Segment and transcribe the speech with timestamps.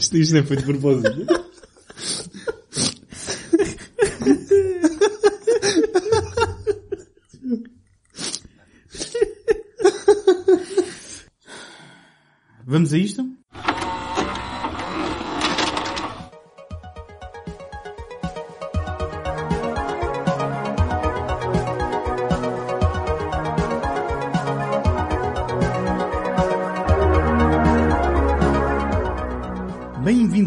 [0.00, 1.26] Isto, isto é feito de propósito.
[12.66, 13.23] Vamos a isto?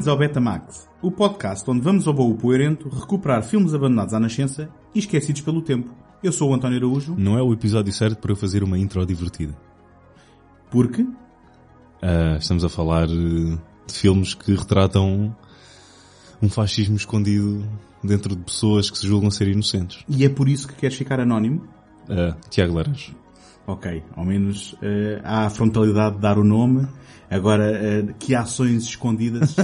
[0.07, 4.69] Bem-vindos ao Betamax, o podcast onde vamos ao baú poeirento recuperar filmes abandonados à nascença
[4.95, 5.93] e esquecidos pelo tempo.
[6.23, 7.13] Eu sou o António Araújo.
[7.17, 9.53] Não é o episódio certo para eu fazer uma intro divertida.
[10.71, 11.01] Porque?
[11.01, 15.35] Uh, estamos a falar uh, de filmes que retratam
[16.41, 17.67] um fascismo escondido
[18.01, 20.05] dentro de pessoas que se julgam ser inocentes.
[20.07, 21.67] E é por isso que queres ficar anónimo?
[22.03, 23.13] Uh, Tiago Laranjo.
[23.67, 26.87] Ok, ao menos uh, há a frontalidade de dar o nome.
[27.29, 29.57] Agora, uh, que ações escondidas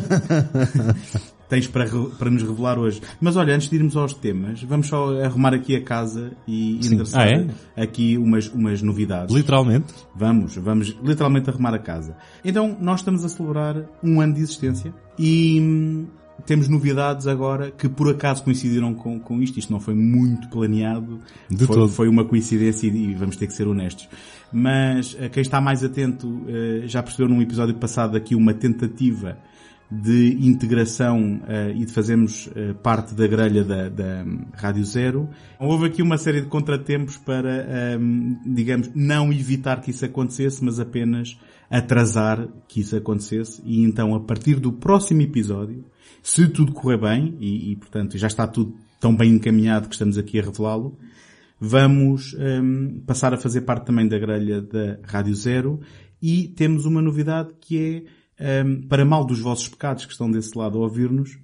[1.47, 1.85] tens para,
[2.19, 3.01] para nos revelar hoje?
[3.21, 7.25] Mas olha, antes de irmos aos temas, vamos só arrumar aqui a casa e endereçar
[7.25, 7.31] Ah,
[7.77, 7.81] é?
[7.81, 9.33] aqui umas, umas novidades.
[9.33, 9.93] Literalmente.
[10.13, 12.17] Vamos, vamos literalmente arrumar a casa.
[12.43, 16.07] Então, nós estamos a celebrar um ano de existência e hum,
[16.45, 19.59] temos novidades agora que por acaso coincidiram com, com isto.
[19.59, 21.19] Isto não foi muito planeado.
[21.49, 21.89] De foi, todo.
[21.89, 24.07] foi uma coincidência e, e vamos ter que ser honestos.
[24.51, 29.37] Mas eh, quem está mais atento eh, já percebeu num episódio passado aqui uma tentativa
[30.01, 35.29] de integração eh, e de fazermos eh, parte da grelha da, da hum, Rádio Zero.
[35.59, 40.79] Houve aqui uma série de contratempos para, hum, digamos, não evitar que isso acontecesse, mas
[40.79, 41.37] apenas
[41.69, 43.61] atrasar que isso acontecesse.
[43.65, 45.85] E então, a partir do próximo episódio,
[46.23, 50.17] se tudo correr bem, e, e, portanto já está tudo tão bem encaminhado que estamos
[50.17, 50.97] aqui a revelá-lo,
[51.59, 55.81] vamos hum, passar a fazer parte também da grelha da Rádio Zero
[56.21, 58.07] e temos uma novidade que
[58.39, 61.37] é, hum, para mal dos vossos pecados que estão desse lado a ouvir-nos,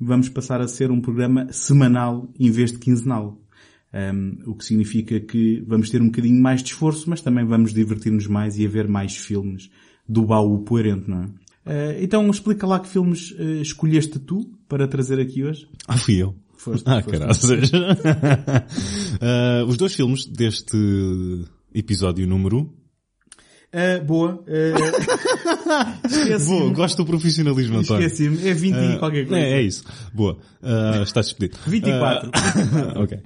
[0.00, 3.38] vamos passar a ser um programa semanal em vez de quinzenal.
[3.94, 7.74] Um, o que significa que vamos ter um bocadinho mais de esforço, mas também vamos
[7.74, 9.70] divertir-nos mais e a ver mais filmes
[10.08, 11.41] do baú poerento, não é?
[11.64, 15.68] Uh, então explica lá que filmes uh, escolheste tu para trazer aqui hoje.
[15.86, 16.34] Ah, fui eu.
[16.56, 17.70] Foste, Ah, caraças.
[19.20, 20.76] Ah, os dois filmes deste
[21.74, 22.72] episódio número...
[23.74, 24.44] Uh, boa.
[25.72, 26.44] Uh.
[26.46, 28.06] Boa, gosto do profissionalismo, António.
[28.06, 28.46] Esqueci-me.
[28.46, 29.42] É 20 e qualquer coisa.
[29.42, 29.84] É, é isso.
[30.12, 30.36] Boa.
[30.62, 31.58] Ah, estás despedido.
[31.66, 32.30] 24.
[32.34, 33.18] Ah, ok.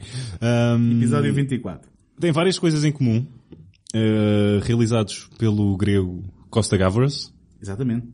[0.78, 1.90] Um, Episódio 24.
[2.20, 3.26] Tem várias coisas em comum.
[4.62, 7.32] realizados pelo grego Costa Gavras.
[7.60, 8.06] Exatamente.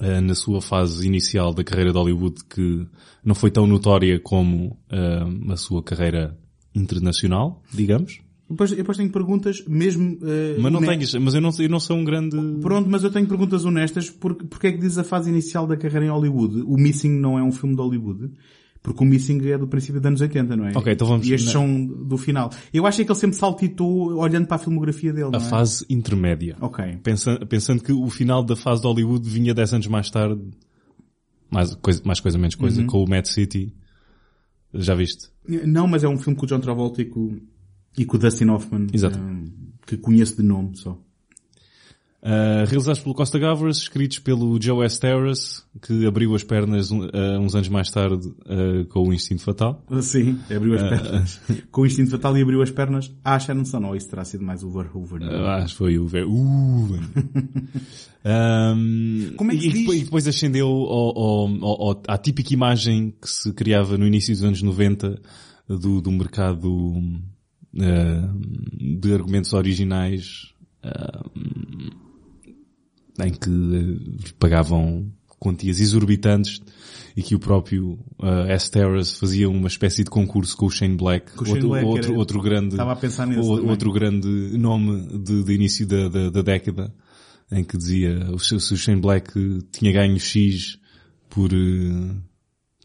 [0.00, 2.86] Eh, na sua fase inicial da carreira de Hollywood que
[3.24, 6.36] não foi tão notória como eh, a sua carreira
[6.74, 8.20] internacional, digamos.
[8.48, 10.12] Depois, depois tenho perguntas, mesmo...
[10.22, 12.36] uh, Mas não ne- tenhas, mas eu não, eu não sou um grande...
[12.60, 14.08] Pronto, mas eu tenho perguntas honestas.
[14.08, 16.62] Porque, porque é que diz a fase inicial da carreira em Hollywood?
[16.64, 18.30] O Missing não é um filme de Hollywood?
[18.86, 20.72] Porque o Missing é do princípio dos anos 80, não é?
[20.76, 22.50] Ok, então vamos- E estes são do final.
[22.72, 25.40] Eu acho é que ele sempre saltitou olhando para a filmografia dele, A é?
[25.40, 26.56] fase intermédia.
[26.60, 26.84] Ok.
[27.02, 30.40] Pensando, pensando que o final da fase de Hollywood vinha 10 anos mais tarde,
[31.50, 32.86] mais coisa, mais coisa menos coisa, Uhum.
[32.86, 33.74] com o Mad City.
[34.72, 35.30] Já viste?
[35.66, 37.40] Não, mas é um filme com o John Travolta e com,
[37.98, 38.86] e com o Dustin Hoffman.
[38.92, 39.18] Exato.
[39.18, 39.50] eh,
[39.84, 40.96] que conheço de nome só.
[42.22, 44.98] Uh, realizados pelo Costa Gavras, escritos pelo Joe S.
[44.98, 47.04] Terrace, que abriu as pernas uh,
[47.40, 49.84] uns anos mais tarde uh, com o Instinto Fatal.
[50.02, 51.40] Sim, abriu as pernas.
[51.70, 53.86] com o instinto fatal e abriu as pernas à Sharon Stone.
[53.86, 55.20] Ou isso terá sido mais o Verhoeven.
[55.28, 56.06] Uh, acho que foi o.
[56.06, 56.98] Uh,
[58.24, 59.80] um, Como é que e, diz?
[59.80, 64.34] depois, e depois ascendeu ao, ao- ao- à típica imagem que se criava no início
[64.34, 65.20] dos anos 90
[65.68, 66.94] do, do mercado
[67.72, 70.52] de argumentos originais
[73.20, 76.60] em que uh, pagavam quantias exorbitantes
[77.16, 78.70] e que o próprio uh, S.
[78.70, 82.10] Terrace fazia uma espécie de concurso com o Shane Black, o Shane outro, Black, outro,
[82.10, 82.76] era- outro grande
[83.38, 84.28] o- outro grande
[84.58, 86.92] nome de, de início da, da, da década,
[87.52, 89.32] em que dizia se o Shane Black
[89.72, 90.78] tinha ganho X
[91.28, 92.14] por, eh,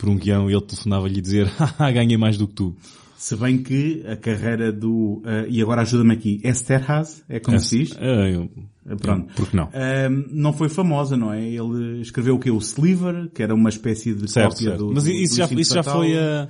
[0.02, 2.76] por um guião e ele telefonava-lhe dizer, haha, ganhei mais do que tu.
[3.16, 5.22] Se bem que a carreira do...
[5.24, 6.42] eh, e agora ajuda-me aqui.
[6.44, 7.96] Esterhaz, é como se diz?
[8.00, 8.50] Eh, eu-
[8.90, 9.32] Eh, Pronto.
[9.36, 9.70] Por que não?
[9.76, 11.40] Ahm, não foi famosa, não é?
[11.48, 12.50] Ele escreveu o que?
[12.50, 14.88] O Sliver, que era uma espécie de Certo, cópia certo.
[14.88, 16.50] do Mas isso do já, isso já foi a...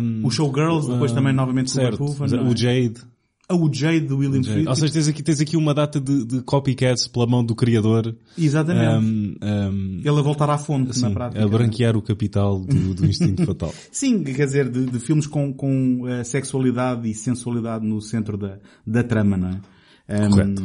[0.00, 2.42] um, O Showgirls, depois ah, também novamente com o certo, Verhoeven, é?
[2.50, 2.94] o Jade.
[3.46, 4.68] Ah, o Jade do William Friedkin.
[4.68, 8.16] Ou seja, tens aqui, tens aqui uma data de, de copycats pela mão do criador.
[8.38, 9.04] Exatamente.
[9.04, 11.44] um, um, Ele a voltar à fonte, na sim, prática.
[11.44, 13.72] a branquear o capital do, do instinto fatal.
[13.92, 18.58] Sim, quer dizer, de, de filmes com, com eh, sexualidade e sensualidade no centro da,
[18.86, 19.60] da trama, não é?
[20.08, 20.62] Um, Correto.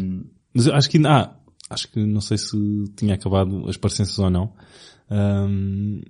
[0.54, 1.36] Mas acho que, ah,
[1.70, 2.58] acho que não sei se
[2.96, 4.54] tinha acabado as parecenças ou não.
[5.12, 6.02] Um,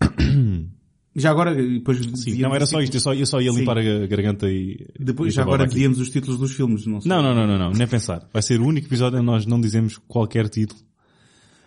[1.14, 3.58] já agora, depois sim, não era só isto, eu só, eu só ia Sim.
[3.60, 4.86] limpar a garganta e...
[4.98, 7.08] Depois, e já agora dizíamos os títulos dos filmes, não sei.
[7.08, 8.26] Não, não, não, não, não, nem pensar.
[8.32, 10.80] Vai ser o único episódio onde nós não dizemos qualquer título.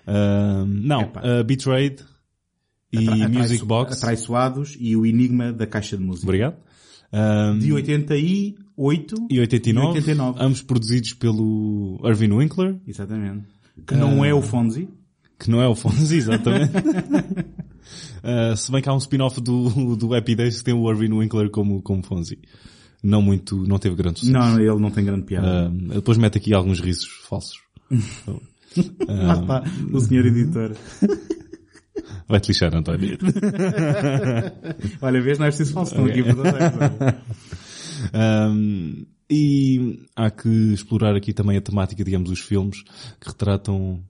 [0.08, 1.22] Um, não, Epá.
[1.22, 2.04] uh, Betrayed
[2.92, 3.98] e Atra- Music Box.
[3.98, 6.26] Atraiçoados e o Enigma da Caixa de Música.
[6.28, 6.56] Obrigado.
[7.14, 10.38] Um, De 88 e 89, e 89.
[10.44, 13.46] ambos produzidos pelo Irving Winkler, Exatamente.
[13.86, 14.90] Que não é o Fonzie.
[15.40, 16.72] que não é o Fonzie, exatamente.
[18.24, 21.14] Uh, se bem que há um spin-off do, do Happy Days que tem o Irving
[21.14, 22.40] Winkler como, como Fonzie.
[23.04, 24.38] Não muito, não teve grande sucesso.
[24.38, 25.70] Não, ele não tem grande piada.
[25.70, 27.58] Uh, depois mete aqui alguns risos falsos.
[29.08, 30.76] Lá está, o senhor editor.
[32.28, 33.18] Vai-te lixar, António.
[35.02, 37.24] Olha, vês, não é preciso falso, estão aqui para dar
[38.14, 42.84] Um, e há que explorar aqui também a temática, digamos, dos filmes
[43.20, 44.04] que retratam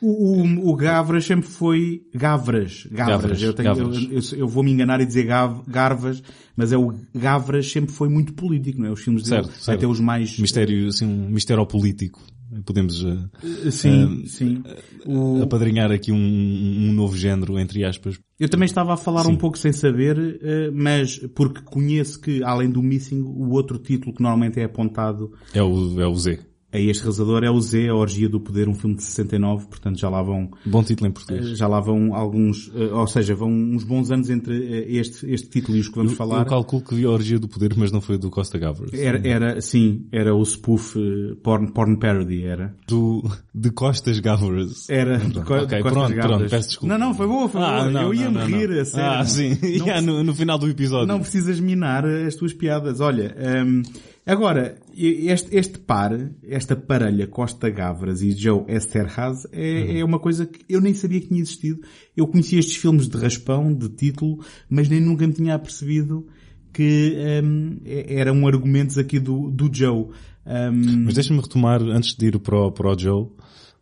[0.00, 2.86] O, o, o Gavras sempre foi Gavras.
[2.90, 3.20] Gavras.
[3.20, 3.96] Gavras, Eu, tenho, Gavras.
[4.10, 6.22] eu, eu- eu vou me enganar e dizer Gav, Garvas,
[6.56, 8.90] mas é o Gavras sempre foi muito político, não é?
[8.92, 9.78] Os filmes dele, Certo, certo.
[9.78, 10.38] até os mais...
[10.38, 12.20] mistério, assim, um mistério político.
[12.64, 13.28] Podemos uh,
[13.70, 14.62] Sim, sim.
[15.04, 18.18] O- apadrinhar aqui um, um novo género, entre aspas.
[18.40, 19.32] Eu também estava a falar Sim.
[19.32, 24.14] um pouco sem saber, eh, mas porque conheço que, além do Missing, o outro título
[24.14, 26.38] que normalmente é apontado É o, é o Z.
[26.70, 29.98] a este realizador é o Z, A Orgia do Poder, um filme de 69, portanto
[29.98, 31.56] já lá vão, Bom título em português.
[31.56, 35.48] já lá vão alguns, eh, ou seja, vão uns bons anos entre eh, este, este
[35.48, 36.40] título e os que vamos falar.
[36.40, 38.92] Eu calculo que vi a Orgia do Poder, mas não foi do Costa Gavras.
[38.92, 42.74] Era, era, sim, era o spoof eh, porn, porn parody, era.
[42.86, 43.22] Do,
[43.54, 44.90] de Costas Gavras.
[44.90, 46.36] Era de co- Ok, de Costas pronto, Gabras.
[46.36, 46.98] pronto, peço desculpa.
[46.98, 48.02] Não, não, foi boa, foi boa.
[48.02, 49.10] Eu ia me rir, a sério.
[49.20, 49.56] Ah, sim.
[49.78, 51.06] Não Yeah, no, no final do episódio.
[51.06, 53.00] Não precisas minar as tuas piadas.
[53.00, 53.34] Olha,
[53.66, 53.82] hum,
[54.28, 60.46] agora, este, este par, esta parelha Costa Gavras e Joe Esterhaz é, é uma coisa
[60.46, 61.80] que eu nem sabia que tinha existido.
[62.16, 66.26] Eu conhecia estes filmes de raspão, de título, mas nem nunca me tinha apercebido
[66.72, 70.08] que hum, é- eram argumentos aqui do, do Joe.
[70.46, 73.28] Hum, Mas deixa-me retomar, antes de ir para o, para o Joe,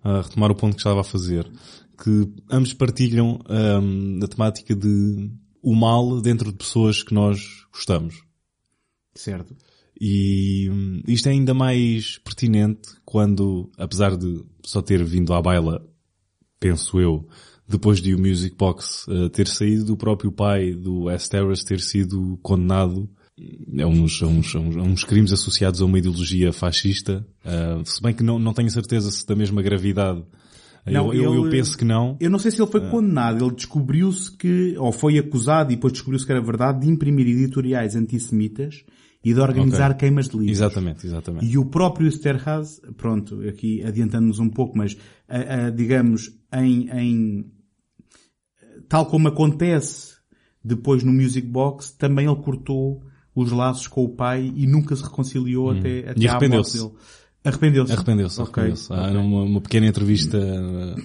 [0.02, 1.50] ah, retomar o ponto que estava a fazer.
[2.02, 5.31] Que ambos partilham ahm, a temática de
[5.62, 8.22] o mal dentro de pessoas que nós gostamos.
[9.14, 9.56] certo.
[10.00, 15.82] E hum, isto é ainda mais pertinente quando, apesar de só ter vindo à baila,
[16.60, 17.26] penso eu,
[17.69, 21.28] depois de o Music Box eh, ter saído, do próprio pai do S.
[21.28, 23.08] Terrace ter sido condenado
[23.82, 27.26] a uns, a uns, a uns, a uns crimes associados a uma ideologia fascista.
[27.44, 30.22] Eh, se bem que não, não tenho certeza se da mesma gravidade.
[30.87, 32.16] Não, eu, eu, eu ele- penso que não.
[32.20, 32.88] Eu não sei se ele foi Ah.
[32.90, 37.26] condenado, ele descobriu-se que, ou foi acusado e depois descobriu-se que era verdade, de imprimir
[37.26, 38.84] editoriais antissemitas
[39.28, 40.00] e de organizar Ok.
[40.00, 40.52] queimas de livros.
[40.58, 41.46] Exatamente, exatamente.
[41.46, 44.96] E o próprio Sterhaz, pronto, aqui adiantando-nos um pouco, mas
[45.28, 47.52] a- a, digamos, em, em-
[48.88, 50.14] tal como acontece
[50.62, 53.02] depois no Music Box, também ele cortou
[53.34, 56.23] os laços com o pai e nunca se reconciliou até, até Hum.
[56.23, 56.78] E arrependeu-se.
[56.78, 56.90] dele.
[57.44, 57.93] Arrependeu-se.
[57.93, 58.93] Arrependeu-se, arrependeu-se.
[58.93, 59.17] Há ok.
[59.17, 61.02] uma, uma pequena entrevista uh,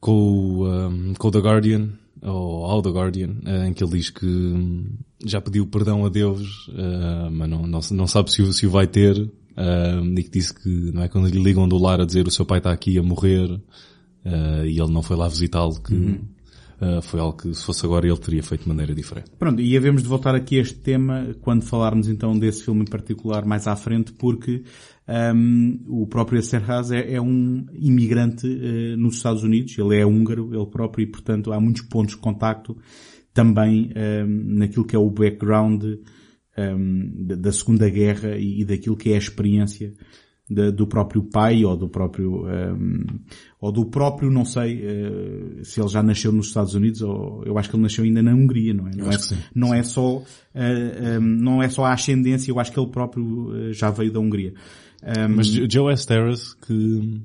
[0.00, 1.90] com, o, um, com o The Guardian,
[2.22, 6.08] ou ao The Guardian, uh, em que ele diz que hum, já pediu perdão a
[6.08, 10.22] Deus, uh, mas não, não, não sabe se o, se o vai ter, uh, e
[10.22, 12.58] que disse que, não é, quando lhe ligam do lar a dizer o seu pai
[12.58, 15.94] está aqui a morrer, uh, e ele não foi lá visitá-lo, que
[16.82, 19.30] uh, foi algo que se fosse agora ele teria feito de maneira diferente.
[19.38, 22.90] Pronto, e havemos de voltar aqui a este tema quando falarmos então desse filme em
[22.90, 24.64] particular mais à frente, porque
[25.34, 30.52] hum, o próprio Serraz é, é um imigrante eh, nos Estados Unidos, ele é húngaro,
[30.52, 32.76] ele próprio, e portanto há muitos pontos de contacto
[33.34, 38.96] também hum, naquilo que é o background hum, da, da Segunda Guerra e, e daquilo
[38.96, 39.92] que é a experiência
[40.50, 43.04] da- do próprio pai ou do próprio hum,
[43.60, 47.56] ou do próprio não sei eh, se ele já nasceu nos Estados Unidos ou eu
[47.56, 49.16] acho que ele nasceu ainda na Hungria não é não, é,
[49.54, 50.24] não é só hum,
[51.20, 54.52] não é só a ascendência eu acho que ele próprio eh, já veio da Hungria
[55.04, 56.06] Hum, Mas Jo- Joe S.
[56.06, 57.20] Terrace, que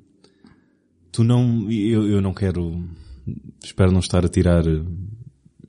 [1.11, 2.83] tu não, eu, eu não quero,
[3.63, 4.63] espero não estar a tirar,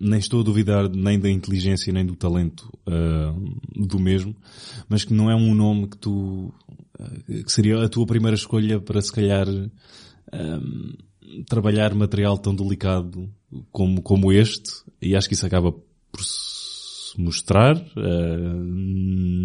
[0.01, 3.35] nem estou a duvidar nem da inteligência nem do talento ah,
[3.75, 4.35] do mesmo,
[4.89, 6.53] mas que não é um nome que tu,
[6.99, 9.47] ah, que seria a tua primeira escolha para se calhar
[10.33, 10.61] ah,
[11.47, 13.29] trabalhar material tão delicado
[13.71, 18.37] como, como este, e acho que isso acaba por se mostrar, eh,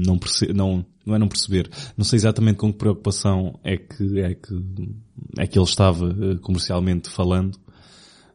[0.05, 0.19] não,
[0.53, 4.53] não, não é não perceber, não sei exatamente com que preocupação é que, é que,
[5.39, 7.57] é que ele estava comercialmente falando,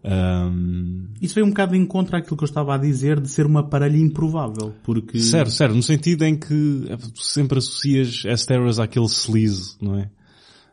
[0.08, 3.44] Um, Isso veio um bocado de encontro àquilo que eu estava a dizer de ser
[3.44, 5.18] uma parelha improvável, porque...
[5.18, 10.08] Certo, certo, no sentido em que sempre associas Asteros àquele sleaze, não é?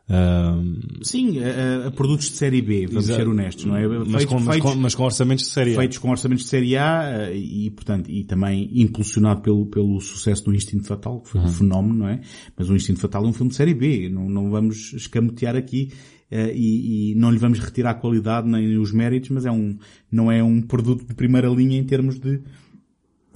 [0.08, 3.20] Um, Sim, a, a, produtos de série B, vamos Exato.
[3.20, 3.88] ser honestos, não é?
[3.88, 5.80] mas, com, mas, com, mas com orçamentos de série A.
[5.80, 10.44] feitos com orçamentos de série A eh, e, portanto, e também impulsionado pelo, pelo sucesso
[10.44, 12.20] do Instinto Fatal, que foi um fenómeno, não é?
[12.56, 15.90] Mas o Instinto Fatal é um filme de série B, não, não vamos escamotear aqui
[16.30, 19.78] e, e não lhe vamos retirar a qualidade nem os méritos, mas é um,
[20.10, 22.40] não é um produto de primeira linha em termos de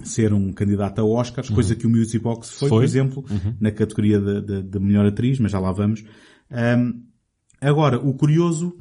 [0.02, 2.84] ser um candidato a Oscars, coisa que o Music Box foi, por Foi.
[2.84, 3.24] exemplo,
[3.60, 6.02] na categoria da da- da melhor atriz, mas já lá vamos.
[6.50, 7.02] Ahm,
[7.60, 8.76] agora, o curioso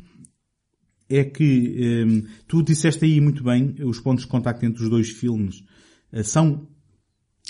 [1.10, 5.10] é que hum, tu disseste aí muito bem, os pontos de contacto entre os dois
[5.10, 5.64] filmes
[6.12, 6.68] eh, são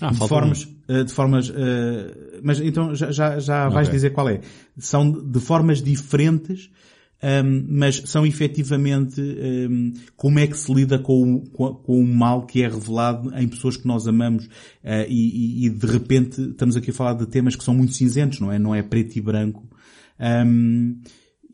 [0.01, 0.78] Ah, de formas, um.
[0.89, 3.95] Eh, de formas, eh, mas então já, já, vais Ok.
[3.95, 4.41] dizer qual é.
[4.77, 6.69] São de formas diferentes,
[7.23, 12.45] hum, mas são efetivamente hum, como é que se lida com o, com, o mal
[12.45, 14.49] que é revelado em pessoas que nós amamos
[14.83, 18.39] eh, e, e- de repente estamos aqui a falar de temas que são muito cinzentos,
[18.39, 18.57] não é?
[18.57, 19.67] Não é preto e branco.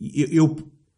[0.01, 0.57] Eu, eu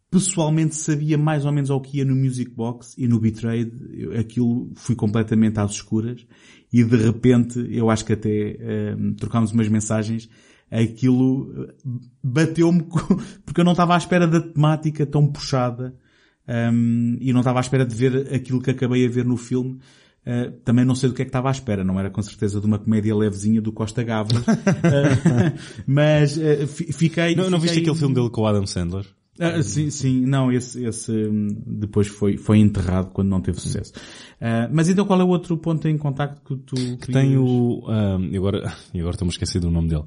[0.09, 3.71] pessoalmente sabia mais ou menos ao que ia no Music Box e no Betrayed.
[3.93, 6.25] Eu- Aquilo fui completamente às escuras
[6.71, 8.57] e de repente, eu acho que até
[8.97, 10.29] hum, trocámos umas mensagens,
[10.71, 11.73] aquilo eh,
[12.23, 12.83] bateu-me
[13.45, 15.95] porque eu não estava à espera da temática tão puxada
[16.73, 19.79] hum, e não estava à espera de ver aquilo que acabei a ver no filme.
[20.25, 22.59] Uh, também não sei do que é que estava à espera, não era com certeza
[22.59, 25.55] de uma comédia levezinha do Costa Gavras, Uh,
[25.87, 27.33] mas uh, fi- fiquei...
[27.33, 29.05] Não, não viste fiquei- aquele filme dele com o Adam Sandler?
[29.39, 33.93] Ah, sim, sim, não, esse, esse hum, depois foi, foi enterrado quando não teve sucesso.
[34.41, 37.83] Ah, mas então qual é o outro ponto em contacto que tu Que tem o,
[37.87, 38.59] um, agora,
[38.95, 40.03] agora estou-me a esquecer do nome dele.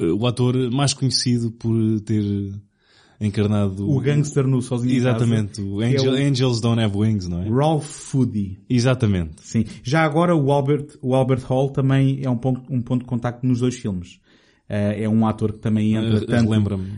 [0.00, 2.22] Uh, O ator mais conhecido por ter
[3.20, 6.96] encarnado o gangster no Sozinho em Casa, Exatamente, o é Angel- o Angels Don't Have
[6.96, 7.48] Wings, não é?
[7.48, 8.58] Ralph Foodie.
[8.68, 9.34] Exatamente.
[9.40, 9.64] Sim.
[9.82, 13.46] Já agora o Albert, o Albert Hall também é um ponto, um ponto de contacto
[13.46, 14.18] nos dois filmes.
[14.68, 16.50] Ah, é um ator que também entra tanto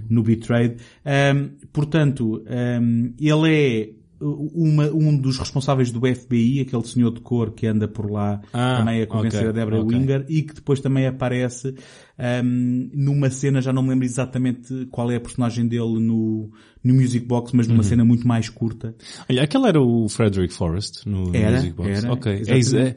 [0.08, 0.76] no Betrayed.
[1.04, 7.52] Ahm, portanto, ahm, ele é uma- um dos responsáveis do FBI, aquele senhor de cor
[7.52, 9.98] que anda por lá Ah, também a convencer ok, a Deborah ok.
[9.98, 11.74] Winger e que depois também aparece
[12.18, 16.50] ahm, numa cena, já não me lembro exatamente qual é a personagem dele no,
[16.82, 17.74] no Music Box, mas Uhum.
[17.74, 18.94] numa cena muito mais curta.
[19.28, 21.90] Olha, aquele era o Frederick Forrest no, no Era, Music Box.
[21.90, 22.32] era, ok.
[22.46, 22.58] É,
[22.88, 22.94] é,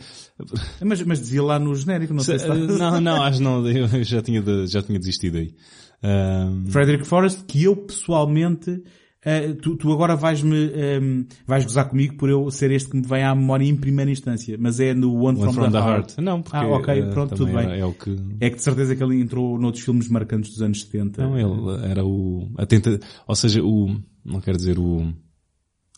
[0.86, 4.04] Mas, mas dizia lá no genérico, não sei se uh, não, não, acho não, eu
[4.04, 5.54] já tinha, de- já tinha desistido aí.
[6.02, 8.82] Um, Frederick Forrest, que eu pessoalmente,
[9.26, 13.06] eh, tu, tu agora vais-me, ehm, vais gozar comigo por eu ser este que me
[13.06, 16.18] vem à memória em primeira instância, mas é no One, One from, the, Heart.
[16.20, 17.56] Não, porque Ah, ok, uh, pronto, tudo bem.
[17.66, 20.62] era- É o que, É que de certeza que ele entrou noutros filmes marcantes dos
[20.62, 21.22] anos 70.
[21.22, 25.14] Não, ele era o, a tenta, ou seja, o, não quero dizer o,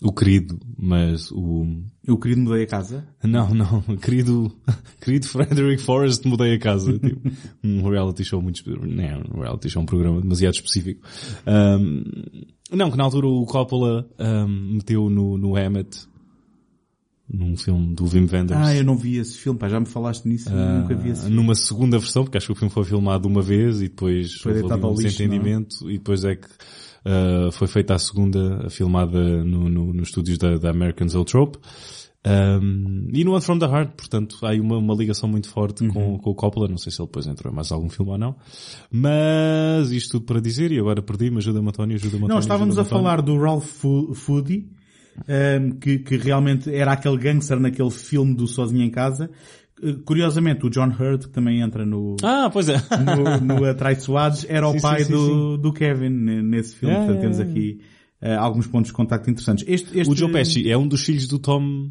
[0.03, 1.67] o querido, mas o,
[2.07, 3.07] O querido mudei a casa.
[3.23, 4.51] não, não, querido,
[4.99, 7.21] querido Frederick Forrest mudei a casa, tipo,
[7.63, 11.05] um reality show muito, não, um reality show, um programa demasiado específico.
[11.45, 12.01] Ahm,
[12.71, 16.07] não, que na altura o Coppola, ahm, meteu no, no Hammett,
[17.29, 18.59] num filme do Wim Wenders.
[18.59, 21.21] Ah, eu não vi esse filme, pá, já me falaste nisso, eu nunca vi esse
[21.21, 21.35] filme.
[21.35, 24.61] numa segunda versão, porque acho que o filme foi filmado uma vez e depois Foi
[24.61, 26.47] houve um lixo, desentendimento e depois é que
[27.05, 31.57] ah, foi feita a segunda, filmada no, no, nos estúdios da, da American Zoetrope.
[32.23, 35.83] Um, e no One From The Heart, portanto, há aí uma, uma ligação muito forte
[35.83, 35.89] Uhum.
[35.89, 38.17] com, com o Coppola, não sei se ele depois entrou em mais algum filme ou
[38.17, 38.35] não,
[38.91, 42.33] mas isto tudo para dizer, e agora perdi-me, ajuda-me António, ajuda-me António.
[42.35, 44.69] Não, estávamos a falar do Ralph Foodie,
[45.27, 49.29] ehm, que, que realmente era aquele gangster naquele filme do Sozinho em Casa.
[49.83, 52.77] Eh, Curiosamente, o John Hurt, que também entra no, Ah, pois é.
[52.77, 56.93] no, no Atraiçoados, era o Sim, pai sim, sim, do, do Kevin ne- nesse filme.
[56.93, 57.81] Yeah, Portanto, temos yeah, aqui
[58.21, 59.65] eh, alguns pontos de contacto interessantes.
[59.67, 61.89] Este, este O Joe Pesci é um dos filhos do Tom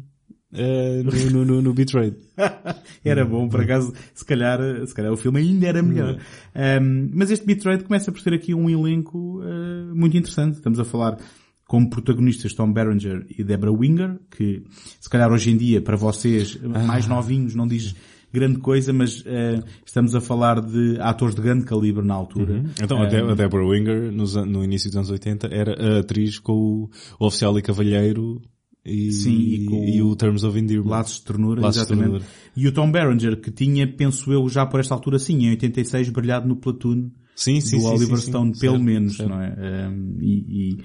[0.53, 2.17] eh, no, no, no, no Betrayed.
[3.05, 6.17] era bom, por acaso, se calhar, se calhar o filme ainda era melhor.
[6.55, 10.55] Um, mas este Betrayed começa por ter aqui um elenco uh, muito interessante.
[10.55, 11.17] Estamos a falar
[11.65, 14.63] como protagonistas Tom Berenger e Deborah Winger, que
[14.99, 17.95] se calhar hoje em dia, para vocês mais novinhos, não diz
[18.33, 22.63] grande coisa, mas uh, estamos a falar de atores de grande calibre na altura.
[22.81, 26.53] Então, a, a Deborah Winger, nos no início dos anos 80, era a atriz com
[26.53, 26.89] o,
[27.19, 28.41] o oficial e cavalheiro
[28.85, 30.89] e, Sim, e com e o Terms of Endearment.
[30.89, 32.23] Laços de ternura, Laços de exatamente.
[32.23, 32.25] ternura.
[32.55, 36.09] E o Tom Berenger, que tinha, penso eu, já por esta altura, sim, em 86,
[36.09, 38.27] brilhado no Platoon, Sim, sim, do sim, Oliver sim.
[38.27, 39.29] Stone, pelo Certo, menos, certo.
[39.29, 39.87] não é?
[39.89, 40.77] Um, e, e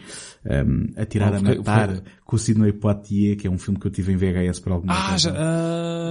[0.47, 3.91] um, Atirar a Matar, foi- com o Sidney Poitier, que é um filme que eu
[3.91, 5.33] tive em VHS por alguma Ah, razão.
[5.35, 5.39] já,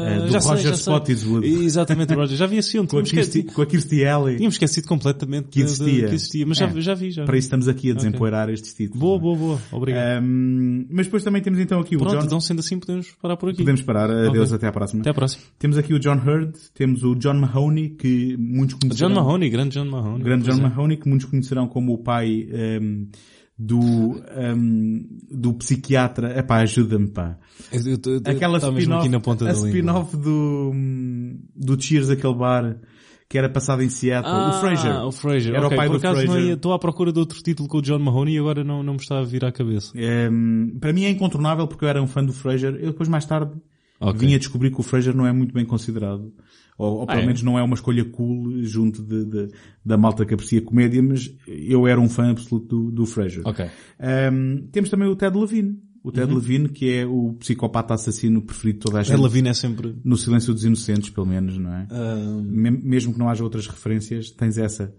[0.08, 0.94] É, do já Roger já sei.
[0.94, 1.48] Spottiswoode.
[1.48, 2.38] Exatamente, Roger.
[2.38, 2.88] Já vi esse filme.
[2.88, 4.36] com, a esquecido, com a Kirstie Alley.
[4.38, 6.08] tínhamos esquecido completamente Que de- de- existia.
[6.10, 6.46] que existia.
[6.46, 6.82] Mas já, É.
[6.82, 7.26] já vi, já vi.
[7.26, 9.00] Para isso estamos aqui a desempoeirar estes títulos.
[9.02, 9.20] Boa, é?
[9.22, 9.62] boa, boa.
[9.72, 10.24] Obrigado.
[10.24, 12.26] Um, mas depois também temos então aqui o Pronto, John...
[12.26, 13.58] então sendo assim podemos parar por aqui.
[13.60, 14.10] Podemos parar.
[14.10, 14.56] Adeus, Ok.
[14.58, 15.02] até à próxima.
[15.02, 15.44] Até à próxima.
[15.58, 19.10] Temos aqui o John Hurd, temos o John Mahoney, que muitos conhecerão...
[19.10, 20.24] John Mahoney, grande John Mahoney.
[20.26, 20.62] O grande John é.
[20.70, 23.06] Mahoney, que muitos conhecerão como o pai ehm,
[23.58, 26.38] do, ehm, do psiquiatra.
[26.38, 27.38] Epá, ajuda-me, pá.
[27.72, 29.08] Eu- eu- eu- Aquela spin-off,
[29.68, 30.72] spin-off do,
[31.56, 32.78] do Cheers, aquele bar,
[33.30, 34.32] que era passado em Seattle.
[34.34, 35.06] Ah, o Fraser.
[35.06, 35.54] O Fraser.
[35.56, 36.48] Era o Ok, pai por do acaso não Fraser.
[36.50, 38.94] ia- estou à procura de outro título com o John Mahoney e agora não, não
[38.94, 39.92] me está a vir à cabeça.
[39.96, 42.76] Ehm, para mim é incontornável porque eu era um fã do Fraser.
[42.76, 43.52] Eu depois mais tarde
[44.00, 44.20] Ok.
[44.20, 46.34] vinha descobrir que o Fraser não é muito bem considerado.
[46.78, 47.26] Ou, ou pelo Ah, é?
[47.26, 49.48] menos não é uma escolha cool junto de, de-
[49.86, 53.42] da malta que aprecia comédia, mas eu era um fã absoluto do, do Fraser.
[53.46, 53.66] Ok.
[54.34, 55.80] Um, temos também o Ted Levine.
[56.04, 59.12] O Ted Levine, que é o psicopata assassino preferido de toda a gente.
[59.14, 59.96] Ted Levine é sempre...
[60.04, 61.88] No Silêncio dos Inocentes, pelo menos, não é?
[62.84, 64.94] Mesmo que não haja outras referências, tens essa.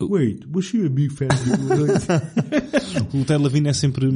[0.00, 1.28] Wait, was she a big fan?
[3.14, 4.08] o Ted Levine é sempre...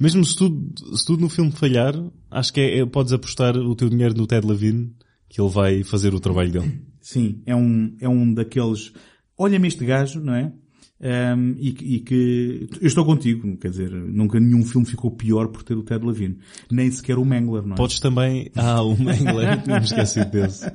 [0.00, 1.94] Mesmo se tudo, se tudo no filme falhar,
[2.30, 4.94] acho que é, é- podes apostar o teu dinheiro no Ted Levine
[5.28, 6.80] que ele vai fazer o trabalho dele.
[7.00, 8.92] Sim, é um, é um daqueles.
[9.36, 10.52] Olha-me este gajo, não é?
[10.98, 15.48] Um, e, que- e que eu estou contigo, quer dizer, nunca nenhum filme ficou pior
[15.48, 16.38] por ter o Ted Levine.
[16.70, 17.76] Nem sequer o Mangler, não é?
[17.76, 18.50] Podes também...
[18.56, 20.66] Ah, o Mangler, tínhamos esquecido desse.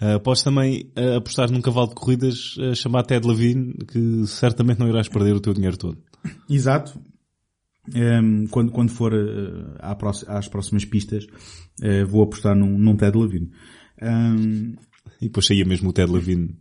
[0.00, 4.78] Ah, podes também ah, apostar num cavalo de corridas ah, chamado Ted Levine que certamente
[4.78, 5.98] não irás perder o teu dinheiro todo.
[6.48, 7.00] Exato.
[7.94, 9.12] Ehm, quando, quando for
[9.98, 11.26] próxima- às próximas pistas,
[11.82, 13.50] eh, vou apostar num, num Ted Levine.
[14.00, 14.74] Ehm,
[15.20, 16.56] E depois saía mesmo o Ted Levine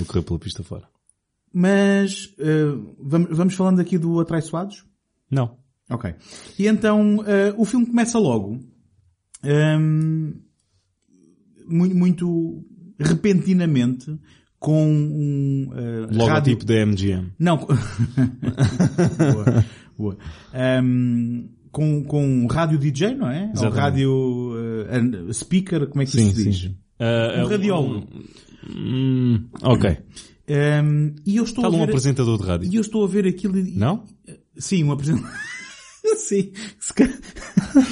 [0.00, 0.88] a correr pela pista fora.
[1.52, 2.64] mas eh,
[2.98, 4.84] vamos, vamos falando aqui do Atraiçoados?
[5.30, 5.56] Não.
[5.90, 6.14] Ok.
[6.58, 7.18] E então
[7.56, 8.58] o filme começa logo
[9.42, 10.32] ehm,
[11.68, 12.64] muito, muito
[12.98, 14.18] repentinamente
[14.58, 16.16] com um rádio...
[16.18, 17.32] Logotipo da MGM.
[17.38, 17.66] Não.
[19.96, 20.16] boa.
[20.52, 23.52] Ahm, com, com um rádio DJ, não é?
[23.56, 24.52] Ou rádio
[24.90, 26.56] an- speaker, como é que Sim, isso se diz?
[26.60, 26.76] sim.
[26.98, 28.06] Ah, Um radiólogo.
[28.68, 29.98] Hum, ok.
[30.48, 31.90] Ahm, e eu estou Está a um ver...
[31.90, 32.70] apresentador de rádio.
[32.72, 33.72] E eu estou a ver aquilo e...
[33.76, 34.04] Não?
[34.56, 35.30] Sim, um apresentador...
[36.16, 36.52] Sim.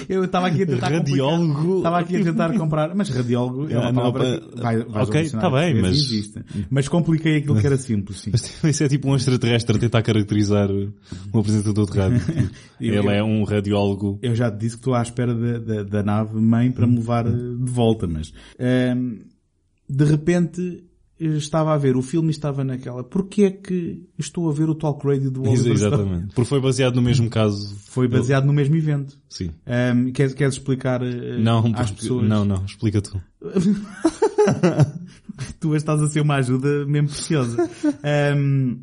[0.08, 1.52] Eu estava aqui a tentar Radiólogo.
[1.54, 1.76] complicar.
[1.78, 5.08] Estava aqui a tentar comprar, mas radiólogo é uma Ah, palavra pa- que vai, vais
[5.08, 6.44] ok, ao dicionário tá bem, mas- existe.
[6.70, 8.30] Mas compliquei aquilo que era simples, sim.
[8.68, 12.20] Isso é tipo um extraterrestre a tentar caracterizar um apresentador de rádio.
[12.80, 14.18] Ele eu- é um radiólogo.
[14.22, 16.96] Eu já te disse que estou à espera da, da, da nave mãe para me
[16.96, 19.18] levar eh, de volta, mas ehm,
[19.88, 20.84] de repente
[21.36, 23.04] estava a ver o filme e estava naquela.
[23.04, 25.94] Porquê é que estou a ver o Talk Radio do Oliver Stone?
[25.94, 26.34] Exatamente.
[26.34, 27.74] Porque foi baseado no mesmo caso.
[27.86, 29.18] Foi baseado no mesmo evento.
[29.28, 29.50] Sim.
[29.66, 32.28] Ehm, queres, queres explicar eh, Não, às pessoas?
[32.28, 32.64] não, não.
[32.64, 33.20] Explica tu.
[35.58, 37.68] Tu estás a ser uma ajuda mesmo preciosa.
[38.02, 38.76] Ehm,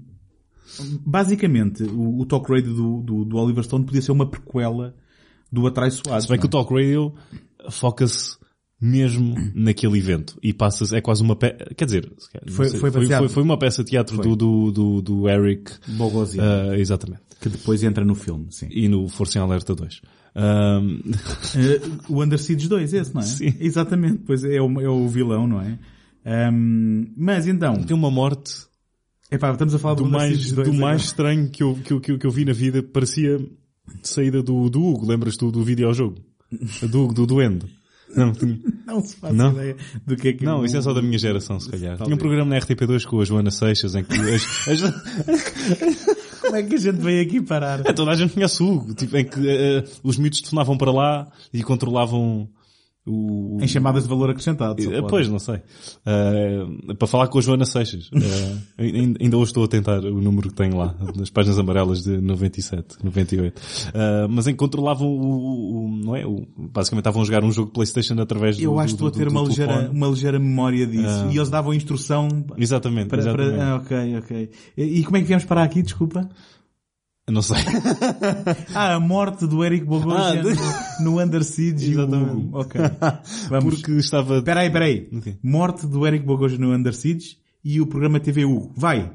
[1.05, 4.95] basicamente, o, o Talk Radio do, do, do Oliver Stone podia ser uma prequela
[5.51, 6.21] do Atraiçoado.
[6.21, 6.51] Se bem que o é?
[6.51, 7.13] Talk Radio
[7.69, 8.37] foca-se
[8.81, 12.11] mesmo naquele evento e passa quer quase uma peça, quer dizer,
[12.49, 15.71] Foi- sei, foi foi, foi, foi uma peça de teatro do, do, do, do Eric,
[15.87, 18.67] Bogosian, ah, exatamente, que depois entra no filme, sim.
[18.71, 20.01] e no Força em Alerta 2.
[20.35, 20.99] Ahm,
[21.55, 23.25] Eh, o Under Siege 2, esse, não é?
[23.25, 23.53] Sim.
[23.59, 25.77] Exatamente, pois é o, é o vilão, não é?
[26.25, 28.53] Ahm, mas então, tem uma morte
[29.31, 30.85] epá, estamos a falar do, do mais, Siege 2 do agora.
[30.91, 33.39] mais estranho que eu, que, eu, que, eu, que eu vi na vida, parecia
[34.03, 36.15] saída do, do Hugo, lembras tu do videojogo?
[36.89, 37.65] Do Hugo, do Duende.
[38.15, 39.51] Não, tinha- Não se faz Não?
[39.51, 41.97] ideia do que é que não, o- isso é só da minha geração, se calhar.
[41.97, 44.43] Tinha um programa na RTP2 com a Joana Seixas em que as,
[46.41, 47.81] Como é que a gente veio aqui parar?
[47.85, 50.91] É, toda a gente conhece o Hugo, tipo, em que eh, os miúdos telefonavam para
[50.91, 52.49] lá e controlavam
[53.09, 53.57] o...
[53.61, 54.81] Em chamadas de valor acrescentado.
[54.81, 55.01] só Eh.
[55.09, 55.61] Pois, não sei.
[56.05, 58.09] Eh, para falar com a Joana Seixas.
[58.77, 62.17] Eh, ainda hoje estou a tentar o número que tenho lá, nas páginas amarelas de
[62.21, 63.61] 97, 98.
[63.93, 66.25] Eh, mas em que controlavam o, o- não é?
[66.25, 69.07] O, basicamente estavam a jogar um jogo de Playstation através do Eu acho que do-
[69.07, 69.97] estou a ter do- do uma ligeira, telefone.
[69.97, 71.25] uma ligeira memória disso.
[71.25, 71.29] Ah.
[71.31, 73.55] E eles davam instrução Exatamente, para, exatamente.
[73.55, 73.65] para...
[73.71, 74.49] Ah, ok, ok.
[74.77, 76.29] E, e como é que viemos parar aqui, desculpa?
[77.31, 77.57] Não sei.
[78.73, 82.31] Ah, a morte do Eric Bogosian Ah, no, no Under Siege e o Exatamente.
[82.35, 82.57] Hugo.
[82.59, 82.81] Ok.
[83.49, 83.75] Vamos.
[83.75, 84.37] Porque estava...
[84.39, 85.09] Espera aí, espera aí.
[85.13, 85.37] Ok.
[85.43, 88.73] Morte do Eric Bogosian no Under Siege e o programa TV Hugo.
[88.75, 89.11] Vai.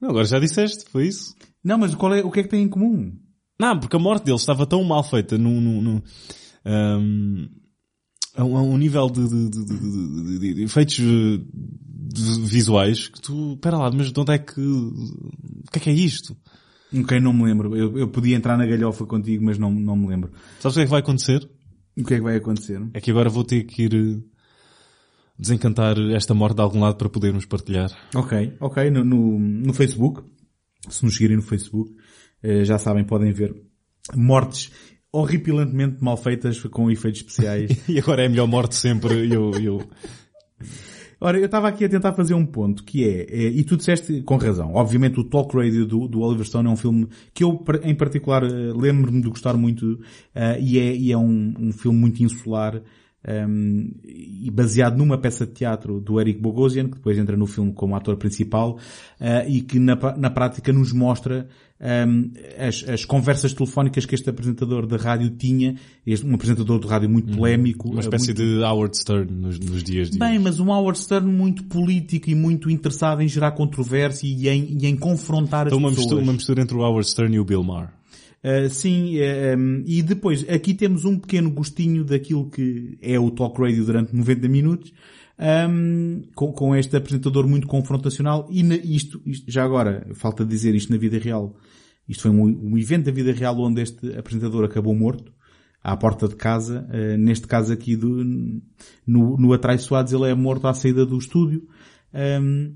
[0.00, 1.34] Não, agora já disseste, foi isso?
[1.62, 3.12] Não, mas qual é, o que é que tem em comum?
[3.60, 6.02] Não, porque a morte dele estava tão mal feita no, no,
[6.64, 7.46] ahm,
[8.34, 13.08] a um, a um nível de, de, de, de, de- de efeitos eh, de- visuais
[13.08, 16.34] que tu, pera lá, mas de onde é que, o que é que é isto?
[16.96, 17.76] Ok, não me lembro.
[17.76, 20.30] Eu, eu podia entrar na galhofa contigo, mas não, não me lembro.
[20.58, 21.48] Sabes o que é que vai acontecer?
[21.96, 22.80] O que é que vai acontecer?
[22.94, 24.18] É que agora vou ter que ir eh,
[25.38, 27.90] desencantar esta morte de algum lado para podermos partilhar.
[28.14, 30.22] Ok, ok, no, no, no Facebook,
[30.88, 31.94] se nos seguirem no Facebook,
[32.42, 33.54] eh, já sabem, podem ver
[34.14, 34.70] mortes
[35.12, 37.70] horripilantemente mal feitas com efeitos especiais.
[37.88, 39.32] E agora é a melhor morte sempre.
[39.32, 39.90] Eu, eu,
[41.22, 44.22] Ora, eu estava aqui a tentar fazer um ponto, que é, é, e tu disseste
[44.22, 47.62] com razão, obviamente o Talk Radio do, do Oliver Stone é um filme que eu,
[47.82, 50.00] em particular, eh, lembro-me de gostar muito,
[50.34, 52.80] eh, e é, e é um, um filme muito insular,
[53.22, 57.74] ehm, e baseado numa peça de teatro do Eric Bogosian, que depois entra no filme
[57.74, 58.78] como ator principal,
[59.20, 61.48] eh, e que na, na prática nos mostra
[61.80, 65.74] ehm, as, as conversas telefónicas que este apresentador de rádio tinha,
[66.06, 67.88] este, um apresentador de rádio muito polémico.
[67.88, 70.98] uma eh, espécie muito- de Howard Stern nos, nos dias de Bem, mas um Howard
[70.98, 75.72] Stern muito político e muito interessado em gerar controvérsia e em, e em confrontar as
[75.72, 76.06] Então uma pessoas.
[76.06, 77.88] mistura, uma mistura entre o Howard Stern e o Bill Maher.
[78.42, 83.30] Uh, sim, uh, um, e depois aqui temos um pequeno gostinho daquilo que é o
[83.30, 84.92] Talk Radio durante 90 minutos,
[85.40, 90.74] um, com, com este apresentador muito confrontacional e na- isto, isto, já agora, falta dizer
[90.74, 91.56] isto na vida real,
[92.08, 95.32] isto foi um, um evento da vida real onde este apresentador acabou morto,
[95.82, 98.22] à porta de casa, uh, neste caso aqui do,
[99.06, 101.66] no, no Atraiçoados ele é morto à saída do estúdio,
[102.42, 102.74] um,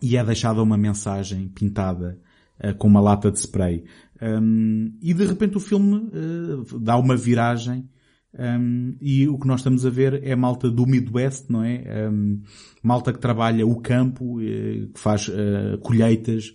[0.00, 2.20] e é deixada uma mensagem pintada
[2.60, 3.84] eh, com uma lata de spray.
[4.22, 7.88] Um, e de repente o filme eh, dá uma viragem
[8.34, 12.08] um, e o que nós estamos a ver é malta do Midwest, não é?
[12.10, 12.42] Um,
[12.82, 16.54] malta que trabalha o campo, eh, que faz eh, colheitas,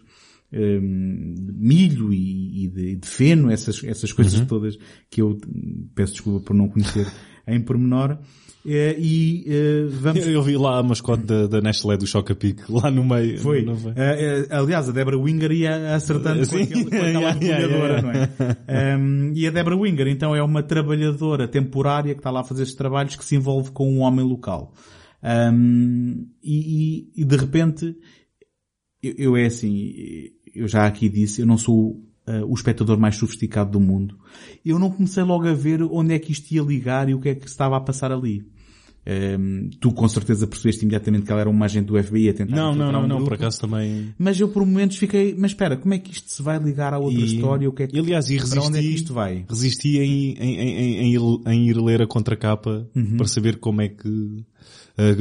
[0.52, 4.78] um, de milho e, e de, de feno, essas, essas coisas todas
[5.10, 5.38] que eu
[5.96, 7.08] peço desculpa por não conhecer
[7.48, 8.20] em pormenor.
[8.66, 12.90] Eh, e eh, vamos Eu, vi lá a mascote da, da Nestlé do Chocapic, lá
[12.90, 13.38] no meio.
[13.40, 13.64] Foi.
[13.64, 13.92] Não foi?
[13.96, 16.64] Eh, eh, aliás, a Débora Winger ia acertando com, Sim.
[16.64, 18.02] aquele, com aquela yeah.
[18.02, 18.98] não é?
[18.98, 22.64] Um, e a Débora Winger, então, é uma trabalhadora temporária que está lá a fazer
[22.64, 24.74] estes trabalhos que se envolve com um homem local.
[25.22, 27.96] Um, e, e- e de repente,
[29.02, 29.94] eu, eu é assim,
[30.56, 34.18] eu já aqui disse, eu não sou uh, o espectador mais sofisticado do mundo.
[34.66, 37.30] Eu não comecei logo a ver onde é que isto ia ligar e o que
[37.30, 38.46] é que estava a passar ali.
[39.06, 42.56] Um, tu com certeza percebeste imediatamente que ela era uma agente do FBI a tentar
[42.56, 44.14] Não, não, não, um não, por acaso também.
[44.18, 47.00] Mas eu por momentos fiquei, mas espera, como é que isto se vai ligar a
[47.00, 47.68] outra E- história?
[47.70, 49.46] O que é que, e, aliás, e para onde é que resisti- isto vai?
[49.50, 53.18] Resisti em, em, em, em, ir- em ir ler a contracapa Uhum.
[53.18, 54.44] para saber como é que
[54.98, 55.16] eh,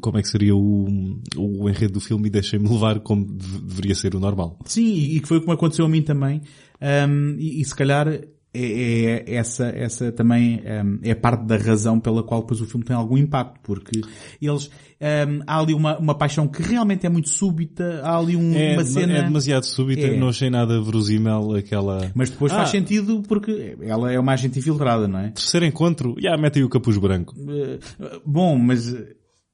[0.00, 0.88] como é que seria o,
[1.36, 4.58] o enredo do filme e deixei-me levar como deve- deveria ser o normal.
[4.64, 6.40] Sim, e que foi o que me aconteceu a mim também.
[6.82, 8.08] Um, e, e se calhar
[8.52, 12.84] é, é essa, essa também um, é parte da razão pela qual depois o filme
[12.84, 14.00] tem algum impacto, porque
[14.42, 14.66] eles,
[15.00, 18.72] um, há ali uma, uma paixão que realmente é muito súbita, há ali um- É,
[18.74, 19.12] uma cena...
[19.18, 20.16] é demasiado súbita, É.
[20.18, 22.10] não achei nada verosímil aquela...
[22.14, 22.56] Mas depois Ah.
[22.56, 25.30] faz sentido porque ela é uma agente infiltrada, não é?
[25.30, 27.34] Terceiro encontro, já metem o capuz branco.
[27.48, 27.78] Eh,
[28.26, 28.92] Bom, mas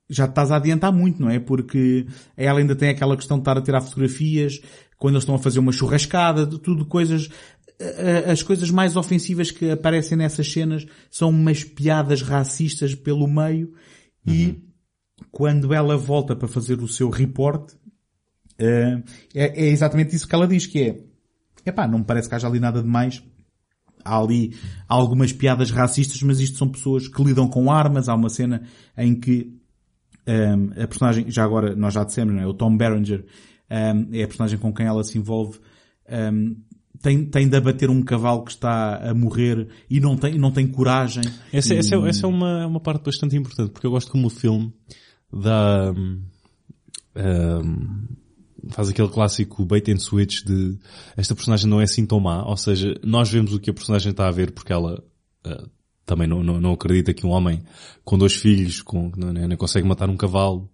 [0.09, 1.39] já estás a adiantar muito, não é?
[1.41, 2.07] Porque
[2.37, 4.61] ela ainda tem aquela questão de estar a tirar fotografias,
[4.97, 7.29] quando eles estão a fazer uma churrascada, de tudo coisas,
[8.31, 13.73] as coisas mais ofensivas que aparecem nessas cenas são umas piadas racistas pelo meio
[14.27, 14.63] e
[15.31, 17.73] quando ela volta para fazer o seu report,
[18.59, 19.03] eh,
[19.35, 21.05] é, é exatamente isso que ela diz, que é,
[21.65, 23.23] epá, não me parece que haja ali nada de mais,
[24.05, 24.55] há ali
[24.89, 28.09] algumas piadas racistas, mas isto são pessoas que lidam com armas.
[28.09, 28.63] Há uma cena
[28.97, 29.53] em que
[30.27, 32.47] um, a personagem, já agora nós já dissemos, não é?
[32.47, 33.25] o Tom Berenger
[33.71, 35.59] um, é a personagem com quem ela se envolve.
[36.09, 36.57] um,
[37.01, 40.67] tem, tem de abater um cavalo que está a morrer e não tem, não tem
[40.67, 41.25] coragem.
[41.53, 44.27] Essa, E- essa, é, essa é uma, uma parte bastante importante, porque eu gosto como
[44.27, 44.73] o filme
[45.33, 46.23] dá, hum,
[47.17, 48.07] hum,
[48.71, 50.79] faz aquele clássico bait and switch de
[51.17, 54.11] esta personagem não é assim tão má, ou seja, nós vemos o que a personagem
[54.11, 55.03] está a ver porque ela
[55.45, 55.65] ah,
[56.05, 57.63] também não, não, não acredita que um homem
[58.05, 60.71] com dois filhos, com, não, não consegue matar um cavalo,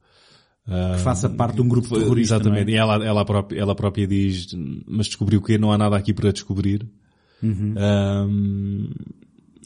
[0.66, 2.36] que faça parte de um grupo terrorista.
[2.36, 2.66] Exatamente.
[2.66, 2.76] não é?
[2.76, 4.46] E ela, ela, própria, ela própria diz,
[4.86, 6.86] mas descobriu que não há nada aqui para descobrir.
[7.42, 7.74] Uhum.
[8.28, 8.90] Hum,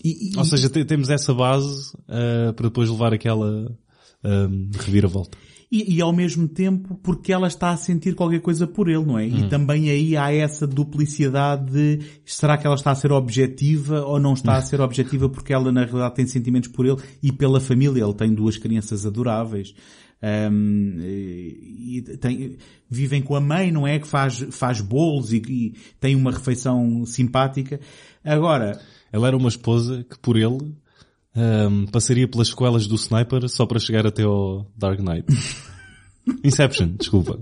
[0.05, 3.71] E- e- ou seja, te- temos essa base uh, para depois levar aquela
[4.25, 5.37] um, reviravolta.
[5.71, 9.19] E, e ao mesmo tempo porque ela está a sentir qualquer coisa por ele, não
[9.19, 9.25] é?
[9.27, 9.39] Hum.
[9.39, 14.21] E também aí há essa duplicidade de será que ela está a ser objetiva ou
[14.21, 17.59] não está a ser objetiva porque ela na realidade tem sentimentos por ele e pela
[17.61, 18.05] família.
[18.05, 19.75] Ele tem duas crianças adoráveis.
[20.23, 22.57] Ahm, e tem-
[22.89, 23.99] vivem com a mãe, não é?
[23.99, 27.81] Que faz, faz bolos e, e tem uma refeição simpática.
[28.25, 28.81] Agora,
[29.13, 30.75] Ela era uma esposa que por ele
[31.37, 35.27] um, passaria pelas sequelas do Sniper só para chegar até ao Dark Knight.
[36.43, 37.39] Inception, desculpa.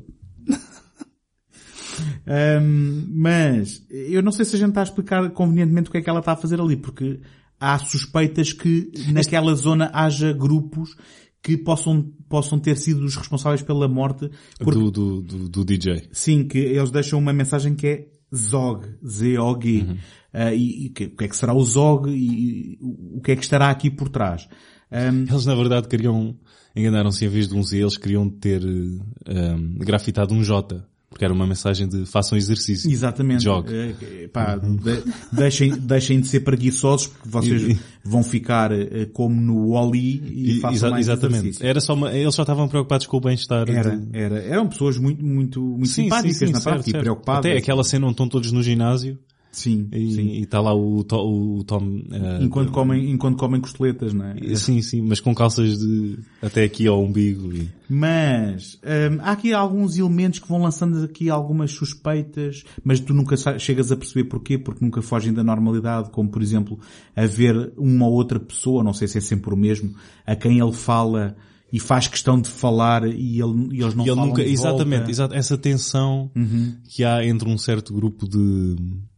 [2.26, 6.02] Um, mas eu não sei se a gente está a explicar convenientemente o que é
[6.02, 7.20] que ela está a fazer ali, porque
[7.60, 10.96] há suspeitas que naquela zona haja grupos
[11.44, 14.30] que possam, possam ter sido os responsáveis pela morte.
[14.58, 16.08] Porque, do, do, do, do DJ.
[16.10, 19.82] Sim, que eles deixam uma mensagem que é ZOG, Z-O-G.
[19.82, 19.92] Uhum.
[19.92, 23.32] Uh, e, e que, o que é que será o ZOG e, e o que
[23.32, 24.48] é que estará aqui por trás.
[24.90, 26.34] Um, eles na verdade queriam,
[26.74, 30.82] enganaram-se em vez de um Z, eles queriam ter um, grafitado um J.
[31.14, 32.90] Porque era uma mensagem de façam exercício.
[32.90, 33.44] Exatamente.
[33.44, 33.72] Jogue.
[33.72, 39.40] É, pá, de, deixem, deixem de ser preguiçosos porque vocês e, vão ficar uh, como
[39.40, 41.38] no Wally e, e façam exa mais Exatamente.
[41.38, 41.66] Exercício.
[41.66, 43.70] Era só uma, eles só estavam preocupados com o bem-estar.
[43.70, 44.18] Era, de...
[44.18, 44.40] era.
[44.40, 46.96] Eram pessoas muito, muito, muito sim, simpáticas sim, sim, na certo, parte certo.
[46.96, 47.46] e preocupadas.
[47.46, 49.16] Até aquela cena onde estão todos no ginásio
[49.54, 50.26] Sim, e, sim.
[50.32, 51.78] E está lá o, o, o Tom...
[51.78, 54.56] Uh, enquanto, comem, enquanto comem costeletas, não é?
[54.56, 57.54] Sim, sim, mas com calças de até aqui ao umbigo.
[57.54, 57.68] E...
[57.88, 63.36] Mas, um, há aqui alguns elementos que vão lançando aqui algumas suspeitas, mas tu nunca
[63.58, 66.78] chegas a perceber porquê, porque nunca fogem da normalidade, como por exemplo,
[67.14, 69.94] haver uma ou outra pessoa, não sei se é sempre o mesmo,
[70.26, 71.36] a quem ele fala
[71.72, 75.10] e faz questão de falar e, ele, e eles não e ele falam nunca, Exatamente,
[75.10, 76.76] exato, essa tensão uhum.
[76.84, 79.13] que há entre um certo grupo de eh,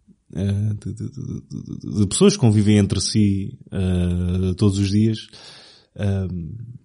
[0.74, 5.28] de, de, de, de, pessoas que convivem entre si uh, todos os dias.
[5.94, 6.76] Uh,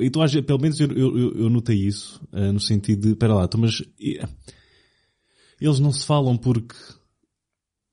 [0.00, 3.46] e tu, pelo menos eu, eu, eu notei isso, uh, no sentido de, espera lá,
[3.46, 3.82] tu, mas
[5.60, 6.76] eles não se falam porque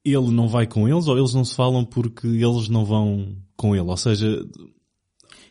[0.04, 3.76] ele não vai com eles ou eles não se falam porque eles não vão com
[3.76, 3.88] ele.
[3.88, 4.44] Ou seja,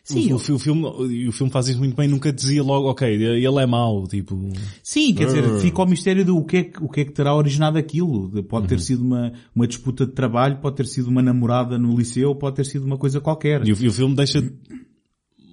[0.03, 0.85] Sim, o, o, o, filme,
[1.27, 4.35] o filme faz isso muito bem, nunca dizia logo, ok, ele é mau, tipo...
[4.81, 7.11] Sim, quer dizer, fica o mistério do o que é que, o que, é que
[7.11, 8.43] terá originado aquilo.
[8.43, 8.81] Pode ter uhum.
[8.81, 12.65] sido uma, uma disputa de trabalho, pode ter sido uma namorada no liceu, pode ter
[12.65, 13.65] sido uma coisa qualquer.
[13.67, 14.41] E o, e o filme deixa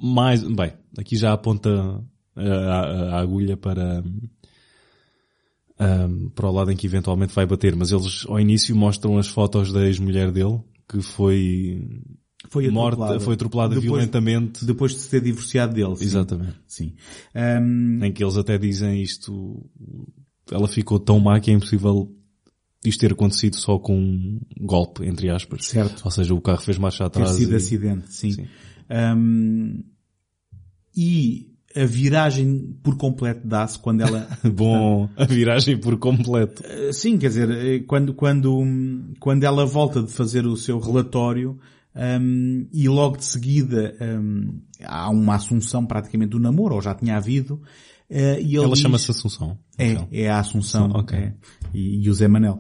[0.03, 2.03] mais, bem, aqui já aponta
[2.35, 4.03] a, a, a agulha para,
[5.79, 9.29] um, para o lado em que eventualmente vai bater, mas eles ao início mostram as
[9.29, 12.03] fotos da ex-mulher dele, que foi
[12.49, 14.65] foi morta, foi atropelada depois, violentamente.
[14.65, 15.97] Depois de se ter divorciado dele.
[15.97, 16.05] Sim.
[16.05, 16.57] Exatamente.
[16.67, 16.93] Sim.
[17.35, 18.05] Um...
[18.05, 19.65] Em que eles até dizem isto,
[20.51, 22.11] ela ficou tão má que é impossível
[22.85, 25.67] isto ter acontecido só com um golpe, entre aspas.
[25.67, 26.03] Certo.
[26.05, 27.33] Ou seja, o carro fez marcha atrás.
[27.33, 27.57] Ter sido e...
[27.57, 28.33] acidente, sim.
[28.33, 28.47] sim.
[28.91, 29.85] Um...
[30.97, 34.27] E a viragem por completo dá-se quando ela...
[34.43, 36.63] Bom, a viragem por completo.
[36.93, 38.65] Sim, quer dizer, eh, quando, quando,
[39.21, 41.59] quando ela volta de fazer o seu relatório,
[41.99, 47.17] um, e logo de seguida um, há uma assunção praticamente do namoro, ou já tinha
[47.17, 47.61] havido.
[48.09, 49.59] Uh, e Ela chama-se Assunção.
[49.77, 50.09] É, então.
[50.13, 50.91] é a Assunção.
[50.91, 51.19] Okay.
[51.19, 51.35] É,
[51.75, 52.59] e, e o Zé Manel.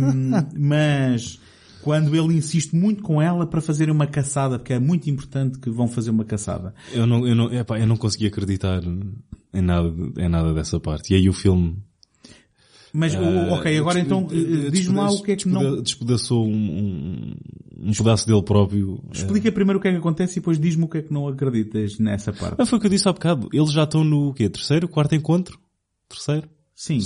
[0.00, 1.38] um, mas
[1.82, 5.68] quando ele insiste muito com ela para fazer uma caçada, porque é muito importante que
[5.68, 6.72] vão fazer uma caçada.
[6.92, 11.12] Eu não, eu não, epá, eu não consegui acreditar em nada, em nada dessa parte.
[11.12, 11.76] E aí o filme
[12.92, 14.26] mas, uh, ok, agora então,
[14.70, 15.80] diz-me lá o que é que não...
[15.82, 17.34] Despedaçou um, um,
[17.88, 19.02] um pedaço dele próprio.
[19.12, 19.52] Explica uh...
[19.52, 21.98] primeiro o que é que acontece e depois diz-me o que é que não acreditas
[21.98, 22.56] nessa parte.
[22.58, 23.48] Ah, foi o que eu disse há bocado.
[23.52, 24.48] Eles já estão no quê?
[24.48, 24.88] Terceiro?
[24.88, 25.58] Quarto encontro?
[26.08, 26.48] Terceiro?
[26.74, 27.00] Sim.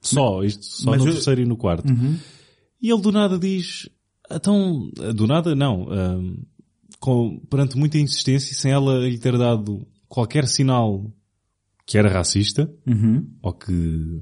[0.00, 1.12] Só, isto, só no eu...
[1.12, 1.92] terceiro e no quarto.
[1.92, 2.16] Uhum.
[2.80, 3.88] E ele do nada diz,
[4.30, 6.42] então, do nada não, um,
[6.98, 11.08] com, perante muita insistência, sem ela lhe ter dado qualquer sinal
[11.86, 13.28] que era racista, uhum.
[13.40, 14.20] ou que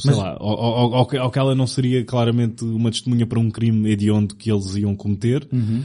[0.00, 0.16] sei Mas...
[0.16, 3.90] lá, ou, ou, ou, ou, que ela não seria claramente uma testemunha para um crime
[3.90, 5.48] hediondo que eles iam cometer.
[5.52, 5.84] Uhum.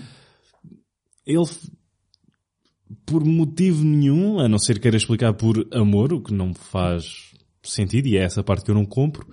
[1.26, 1.46] Ele,
[3.06, 7.32] por motivo nenhum, a não ser queira explicar por amor, o que não faz
[7.64, 9.28] sentido, e é essa parte que eu não compro,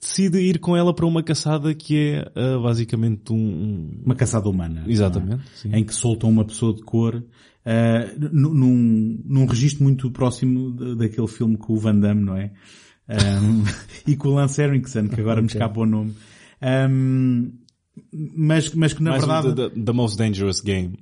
[0.00, 4.00] decide ir com ela para uma caçada que é uh, basicamente um...
[4.04, 4.84] Uma caçada humana.
[4.86, 5.42] Exatamente.
[5.70, 5.78] É?
[5.78, 7.22] Em que soltam uma pessoa de cor
[7.68, 12.52] uh, num, num registro muito próximo daquele filme com o Van Damme, não é?
[13.08, 13.64] Um,
[14.10, 15.42] e com o Lance Henriksen, que agora okay.
[15.42, 16.14] me escapa o nome.
[16.62, 17.52] Um,
[18.12, 19.54] mas, mas que na Mais verdade...
[19.54, 20.98] The, the, the, Most Dangerous Game.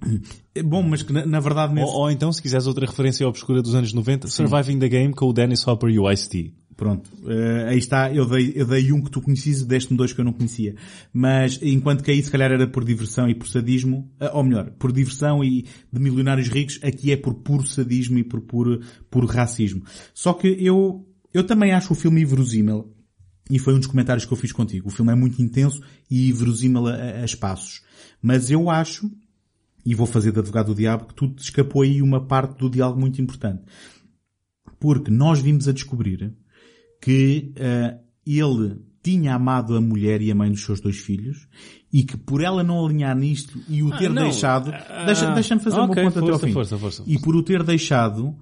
[0.65, 1.75] Bom, mas que na, na verdade...
[1.75, 1.93] Nesse...
[1.93, 4.35] Ou, ou, então, se quiseres outra referência obscura dos anos 90, Sim.
[4.35, 6.53] Surviving the Game com o Dennis Hopper e o Ice-T.
[6.77, 10.13] Pronto, uh, aí está, eu dei, eu dei um que tu conhecias e deste-me dois
[10.13, 10.75] que eu não conhecia.
[11.11, 14.71] Mas enquanto que aí se calhar era por diversão e por sadismo, uh, ou melhor,
[14.73, 19.27] por diversão e de milionários ricos, aqui é por puro sadismo e por puro, puro
[19.27, 19.85] racismo.
[20.13, 22.93] Só que eu, eu também acho o filme inverosímil,
[23.49, 24.89] e foi um dos comentários que eu fiz contigo.
[24.89, 27.81] O filme é muito intenso e inverosímil a, a espaços.
[28.21, 29.11] Mas eu acho,
[29.85, 32.69] e vou fazer de advogado do diabo, que tu te escapou aí uma parte do
[32.69, 33.63] diálogo muito importante.
[34.79, 36.37] Porque nós vimos a descobrir
[37.01, 41.47] que uh, ele tinha amado a mulher e a mãe dos seus dois filhos
[41.93, 44.25] e que por ela não alinhar nisto e o ter não.
[44.25, 46.53] deixado, Ah, deixa, deixa-me fazer ok, uma ponto até ao fim.
[46.53, 48.37] força, força, E por o ter deixado,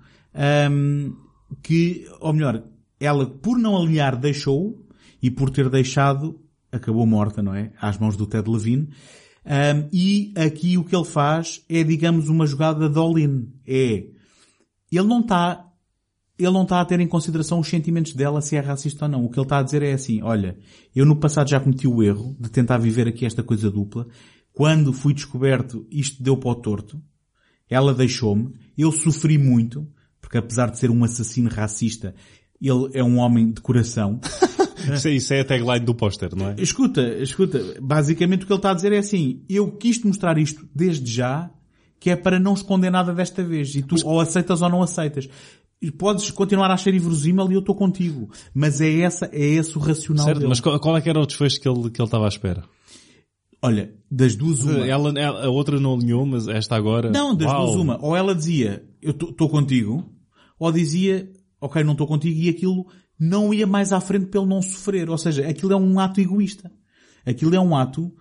[0.70, 1.14] hum,
[1.62, 2.64] que, ou melhor,
[2.98, 4.82] ela por não alinhar deixou
[5.22, 6.40] e por ter deixado
[6.72, 7.70] acabou morta, não é?
[7.80, 8.88] Às mãos do Ted Levine.
[9.46, 13.52] Hum, e aqui o que ele faz é, digamos, uma jogada de all-in.
[13.66, 14.06] É,
[14.90, 15.64] ele não está
[16.38, 19.24] ele não está a ter em consideração os sentimentos dela se é racista ou não.
[19.24, 20.56] O que ele está a dizer é assim, olha,
[20.94, 24.06] eu no passado já cometi o erro de tentar viver aqui esta coisa dupla.
[24.52, 27.00] Quando fui descoberto, isto deu para o torto.
[27.68, 28.52] Ela deixou-me.
[28.76, 29.88] Eu sofri muito,
[30.20, 32.14] porque apesar de ser um assassino racista,
[32.60, 34.20] ele é um homem de coração.
[34.92, 36.56] Isso, é- isso é a tagline do póster, não é?
[36.58, 40.36] Escuta, escuta, basicamente o que ele está a dizer é assim, eu quis te mostrar
[40.36, 41.50] isto desde já,
[41.98, 43.74] que é para não esconder nada desta vez.
[43.74, 45.26] E tu ou aceitas ou não aceitas.
[45.84, 48.30] E podes continuar a achar inverosímil e eu estou contigo.
[48.54, 50.48] Mas é essa, é esse o racional Certo, dele.
[50.48, 52.64] mas qual, qual é que era o desfecho que ele, que ele estava à espera?
[53.60, 54.86] Olha, das duas uma.
[54.86, 57.10] Ela, ela- a outra não alinhou, mas esta agora...
[57.10, 57.66] Não, das Uau.
[57.66, 57.98] duas uma.
[58.02, 60.04] Ou ela dizia, eu estou contigo,
[60.58, 62.86] ou dizia, ok, não estou contigo, e aquilo
[63.20, 65.10] não ia mais à frente para ele não sofrer.
[65.10, 66.70] Ou seja, aquilo é um ato egoísta.
[67.26, 68.12] Aquilo é um ato,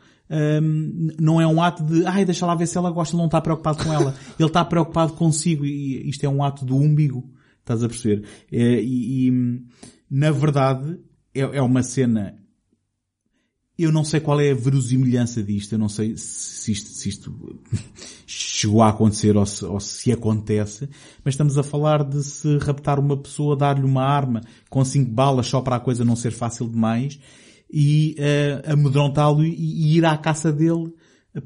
[0.61, 3.27] hum, não é um ato de, ai, deixa lá ver se ela gosta, ele não
[3.27, 4.15] está preocupado com ela.
[4.39, 7.29] ele está preocupado consigo, e isto é um ato do umbigo.
[7.63, 8.27] Estás a perceber?
[8.51, 9.31] É, e, e,
[10.11, 10.99] na verdade,
[11.33, 12.37] é, é uma cena
[13.77, 17.59] eu não sei qual é a verosimilhança disto, eu não sei se isto, se isto
[18.27, 20.87] chegou a acontecer ou se, ou se acontece,
[21.23, 25.47] mas estamos a falar de se raptar uma pessoa, dar-lhe uma arma com cinco balas
[25.47, 27.19] só para a coisa não ser fácil demais
[27.71, 30.93] e uh, amedrontá-lo e, e ir à caça dele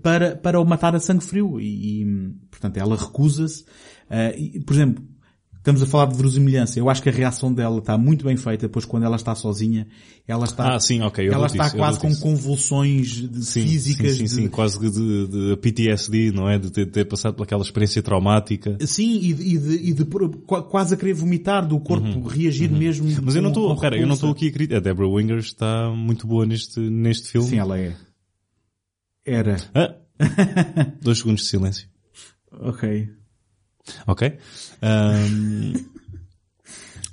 [0.04, 1.62] para, para o matar a sangue frio.
[1.62, 2.06] E, e
[2.52, 3.64] portanto, ela recusa-se.
[4.12, 5.04] Uh, por exemplo,
[5.68, 6.80] Estamos a falar de verosimilhança.
[6.80, 9.86] Eu acho que a reação dela está muito bem feita, pois quando ela está sozinha,
[10.26, 11.28] ela está, Ah, sim, ok.
[11.28, 12.22] eu ela está isso, quase com isso.
[12.22, 14.16] convulsões de- Sim, físicas.
[14.16, 16.58] Sim, sim, de- quase de, de PTSD, não é?
[16.58, 18.78] De ter, ter passado por aquela experiência traumática.
[18.88, 20.06] Sim, e de, e de- e de
[20.70, 23.06] quase a querer vomitar, do corpo reagir mesmo.
[23.10, 23.18] Uhum.
[23.24, 24.78] Mas eu não estou, com pera, eu não estou aqui a criticar.
[24.78, 27.50] A Deborah Winger está muito boa neste, neste filme.
[27.50, 27.94] Sim, ela é.
[29.26, 29.58] Era.
[29.76, 29.96] Ah,
[31.02, 31.90] dois segundos de silêncio.
[32.58, 33.10] Ok.
[34.06, 34.38] Ok?
[34.82, 35.74] Ahm,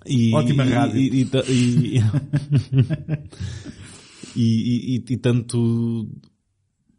[0.07, 0.97] e, Ótima e- rádio.
[0.99, 2.01] E, e,
[4.37, 6.09] e, e, tanto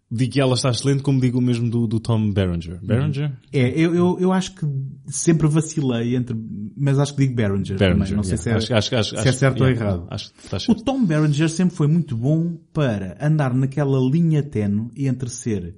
[0.10, 2.80] digo que ela está excelente como digo o mesmo do, do Tom Berenger.
[2.82, 3.32] Berenger?
[3.52, 4.66] É, eu, eu, eu acho que
[5.08, 6.36] sempre vacilei entre,
[6.76, 7.78] mas acho que digo Berenger.
[7.78, 8.08] Berenger.
[8.08, 8.16] também.
[8.16, 8.62] Não sei yeah.
[8.62, 10.08] se é, acho, acho, acho, se é certo ou errado.
[10.10, 10.76] Acho que O.
[10.76, 15.76] Tom Berenger sempre foi muito bom para andar naquela linha tenue entre ser,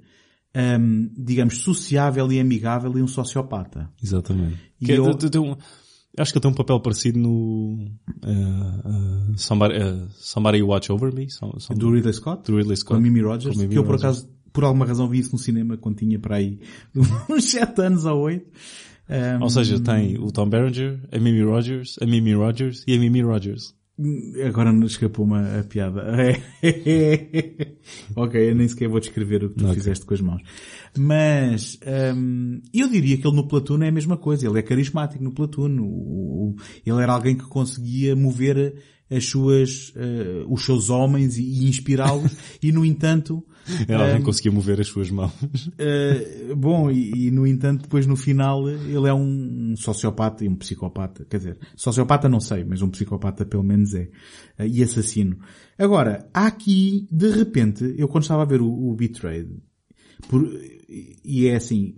[0.58, 3.88] hum, digamos, sociável e amigável e um sociopata.
[4.02, 4.56] Exatamente.
[4.80, 5.56] E é- eu- tem- tem um-
[6.18, 7.78] acho que ele tem um papel parecido no
[8.24, 11.30] uh, uh, somebody, uh, somebody Watch Over Me.
[11.30, 12.42] Some, some, Do Ridley Scott?
[12.50, 13.00] do Ridley Com a Scott.
[13.02, 15.38] Mimi Rogers, Com a Mimi que eu por acaso, por alguma razão vi isso no
[15.38, 16.58] cinema quando tinha para aí
[17.30, 18.46] uns 7 anos ou 8.
[19.40, 23.22] Ou seja, tem o Tom Berenger, a Mimi Rogers, a Mimi Rogers e a Mimi
[23.22, 23.74] Rogers.
[24.46, 26.04] Agora não escapou-me a, a piada.
[28.14, 29.74] ok, eu nem sequer vou descrever o que tu Ok.
[29.74, 30.42] fizeste com as mãos.
[30.96, 31.78] Mas
[32.16, 34.46] hum, eu diria que ele no Platoon é a mesma coisa.
[34.46, 35.80] Ele é carismático no Platoon.
[35.80, 36.56] O- o-
[36.86, 38.74] ele era alguém que conseguia mover
[39.10, 42.36] as suas, eh, os seus homens e, e inspirá-los.
[42.62, 43.42] e no entanto,
[43.86, 45.32] Ela nem conseguia mover as suas mãos.
[45.42, 50.56] Uh, bom, e, e, no entanto, depois no final, ele é um sociopata e um
[50.56, 51.24] psicopata.
[51.24, 54.10] Quer dizer, sociopata não sei, mas um psicopata pelo menos é.
[54.58, 55.38] Uh, e assassino.
[55.78, 59.50] Agora, há aqui, de repente, eu quando estava a ver o, o Betrayed,
[60.28, 60.48] por,
[61.24, 61.94] e é assim,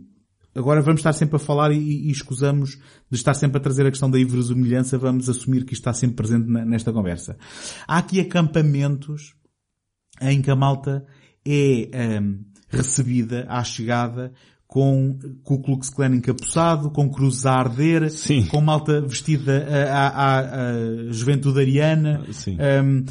[0.54, 2.78] agora vamos estar sempre a falar e, e escusamos
[3.10, 6.16] de estar sempre a trazer a questão da inverosimilhança, vamos assumir que isto está sempre
[6.16, 7.38] presente na- nesta conversa.
[7.86, 9.34] Há aqui acampamentos
[10.20, 11.06] em que a malta
[11.50, 14.32] é hum, recebida à chegada
[14.66, 18.46] com Ku Klux Klan encapuçado, com cruzes a arder, Sim.
[18.46, 20.72] com malta vestida à, à- à
[21.10, 22.22] juventude ariana.
[22.30, 22.56] Sim.
[22.56, 23.04] Hum,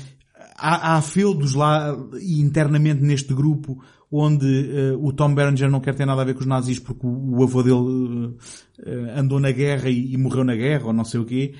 [0.57, 3.77] há, há feudos lá internamente neste grupo
[4.11, 7.05] onde eh, o Tom Berenger não quer ter nada a ver com os nazis porque
[7.05, 8.35] o, o avô dele
[8.83, 11.53] eh, andou na guerra e, e morreu na guerra ou não sei o quê.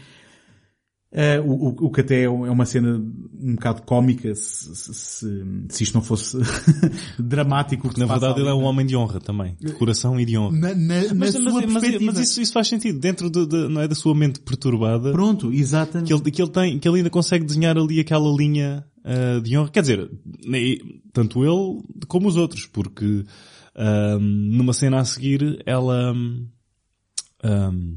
[1.11, 5.43] Eh, o, o- que até é um- é uma cena um bocado cómica se, se,
[5.67, 6.37] se, isto não fosse
[7.17, 7.87] dramático.
[7.87, 8.59] o que Na verdade ele é ali.
[8.59, 9.55] um homem de honra também.
[9.59, 10.55] De coração e de honra.
[10.55, 12.11] Na, na, na Mas, sua mas- mas- perspectiva.
[12.13, 12.99] mas isso, isso faz sentido.
[12.99, 16.07] Dentro de, de- não é, da sua mente perturbada, Pronto, exatamente.
[16.09, 19.57] que ele, que ele tem, que ele ainda consegue desenhar ali aquela linha ah, de
[19.57, 19.69] honra.
[19.71, 20.11] Quer dizer,
[21.11, 23.23] tanto ele como os outros, porque
[24.19, 26.13] numa cena a seguir ela
[27.43, 27.95] ahm,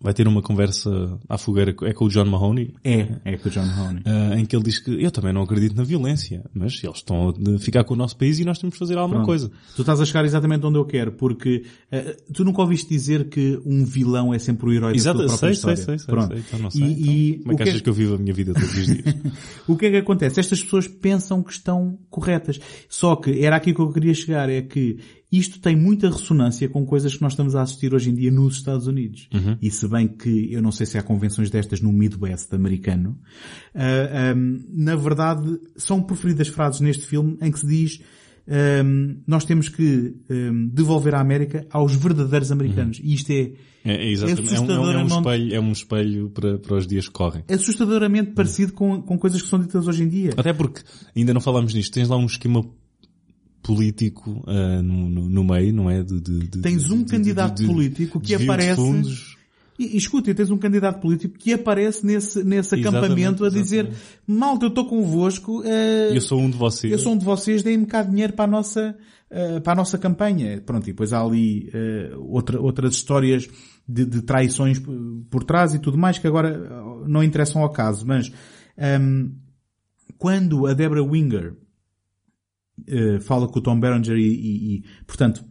[0.00, 2.74] vai ter uma conversa à fogueira, é com o John Mahoney?
[2.84, 4.02] É, é com o John Mahoney.
[4.06, 7.30] Uh, em que ele diz que eu também não acredito na violência, mas eles estão
[7.30, 9.26] a ficar com o nosso país e nós temos de fazer alguma Pronto.
[9.26, 9.50] coisa.
[9.74, 13.58] Tu estás a chegar exatamente onde eu quero, porque uh, tu nunca ouviste dizer que
[13.64, 15.76] um vilão é sempre o herói Exato, da sua própria sei, história.
[15.76, 16.32] sei, sei, Pronto.
[16.32, 16.82] sei, então não sei.
[16.82, 18.86] E, então, como é que o achas que eu vivo a minha vida todos os
[18.86, 19.16] dias?
[19.66, 20.40] o que é que acontece?
[20.40, 22.60] Estas pessoas pensam que estão corretas.
[22.88, 24.98] Só que era aqui que eu queria chegar, é que
[25.38, 28.56] isto tem muita ressonância com coisas que nós estamos a assistir hoje em dia nos
[28.56, 29.28] Estados Unidos.
[29.32, 29.56] Uhum.
[29.60, 33.18] E se bem que eu não sei se há convenções destas no Midwest americano,
[33.74, 38.00] uh, um, na verdade são preferidas frases neste filme em que se diz
[38.84, 43.00] um, nós temos que um, devolver a América aos verdadeiros americanos.
[43.02, 43.52] E isto é,
[43.84, 44.54] É, é, exatamente.
[44.54, 47.14] É, um, é, um, é um espelho, é um espelho para, para os dias que
[47.14, 47.42] correm.
[47.48, 50.30] assustadoramente parecido com, com coisas que são ditas hoje em dia.
[50.36, 50.82] Até porque,
[51.14, 52.64] ainda não falámos nisto, tens lá um esquema
[53.66, 56.02] político uh, no, no, no meio, não é?
[56.02, 58.80] De, de, de, Tens um de- candidato político que aparece.
[59.78, 63.86] E, e escuta, tens um candidato político que aparece nesse, nesse Exatamente, acampamento a dizer
[63.86, 64.04] exatamente.
[64.26, 66.90] malta, eu estou convosco, eh, Eu sou um de vocês.
[66.90, 68.96] eu sou um de vocês, deem-me cá dinheiro para a nossa,
[69.28, 70.62] eh, para a nossa campanha.
[70.64, 73.46] Pronto, e depois há ali eh, outra, outras histórias
[73.86, 74.80] de, de traições
[75.28, 76.56] por, trás e tudo mais que agora
[77.06, 78.32] não interessam ao caso, mas
[78.78, 79.28] ehm,
[80.16, 81.54] quando a Deborah Winger
[82.86, 85.44] eh, fala com o Tom Berenger e, e- e, portanto,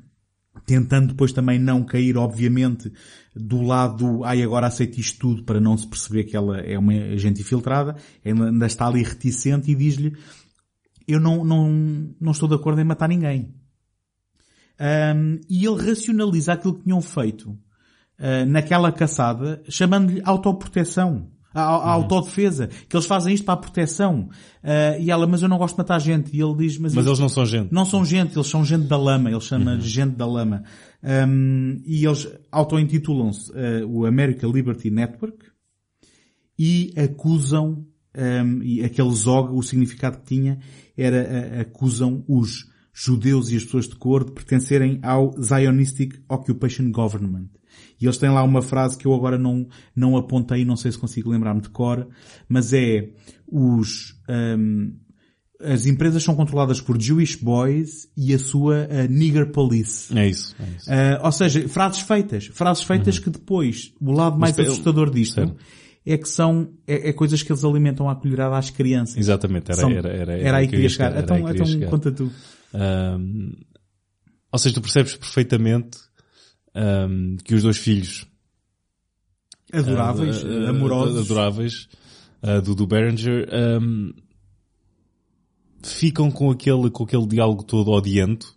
[0.65, 2.91] tentando depois também não cair, obviamente,
[3.35, 6.77] do lado do, ai agora aceito isto tudo para não se perceber que ela é
[6.77, 10.15] uma agente infiltrada, ainda está ali reticente e diz-lhe,
[11.07, 13.53] eu não, não, não estou de acordo em matar ninguém.
[14.79, 17.57] Ahm, e ele racionaliza aquilo que tinham feito
[18.17, 21.31] ah, naquela caçada, chamando-lhe autoproteção.
[21.55, 22.03] A, a Uhum.
[22.03, 22.67] autodefesa.
[22.89, 24.29] Que eles fazem isto para a proteção.
[24.61, 26.35] Ah, e ela, mas eu não gosto de matar gente.
[26.35, 27.71] E ele diz, mas, Mas eles não são gente.
[27.73, 29.77] não são gente, eles são gente da lama, ele chama Uhum.
[29.79, 30.63] de gente da lama.
[31.03, 35.37] Um, e eles auto-intitulam-se uh, o American Liberty Network
[36.57, 37.85] e acusam,
[38.17, 40.59] um, e aquele ZOG, o significado que tinha,
[40.97, 41.23] era,
[41.57, 47.49] uh, acusam os judeus e as pessoas de cor de pertencerem ao Zionistic Occupation Government.
[47.99, 50.97] E eles têm lá uma frase que eu agora não, não apontei, não sei se
[50.97, 52.07] consigo lembrar-me de cor,
[52.49, 53.09] mas é
[53.47, 54.93] os, um,
[55.61, 60.17] as empresas são controladas por Jewish Boys e a sua uh, Nigger Police.
[60.17, 60.55] É isso.
[60.59, 60.89] É isso.
[60.89, 62.47] Uh, ou seja, frases feitas.
[62.47, 65.55] Frases feitas que depois, o lado mais Mas, assustador disto
[66.05, 69.17] é que são, é, é coisas que eles alimentam à colherada às crianças.
[69.17, 69.71] Exatamente.
[69.71, 71.11] Era, São- era, era, era aí que queria ia chegar.
[71.13, 71.89] era Então, então chegar.
[71.89, 72.31] conta tu.
[72.73, 73.53] Ahm,
[74.51, 75.97] ou seja, tu percebes perfeitamente
[76.75, 78.27] ahm, que os dois filhos
[79.73, 81.25] Adoráveis, ah, amorosos.
[81.25, 81.87] adoráveis
[82.43, 84.11] ah, do, do Berenger ahm,
[85.83, 88.53] ficam com aquele, com aquele diálogo todo odiento,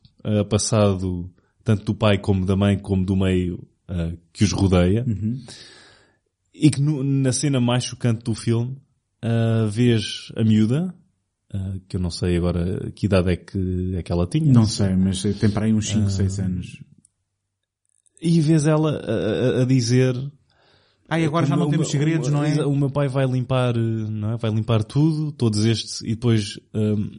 [0.51, 1.31] passado
[1.65, 3.67] tanto do pai como da mãe como do meio
[4.33, 5.05] que os rodeia.
[5.07, 5.41] Uhum.
[6.55, 8.77] E que no- na cena mais chocante do filme
[9.23, 10.95] ah, vês a miúda,
[11.53, 14.53] ah, que eu não sei agora que idade é que, é que ela tinha.
[14.53, 15.95] Não sei, mas tem para aí uns Ah.
[15.95, 16.79] 5, 6 anos.
[18.21, 20.15] E vês ela a, a- a dizer...
[21.11, 22.67] Ai, agora já não temos segredos, não é?
[22.67, 24.37] O meu pai vai limpar, não é?
[24.37, 27.11] Vai limpar tudo, todos estes, e depois hum,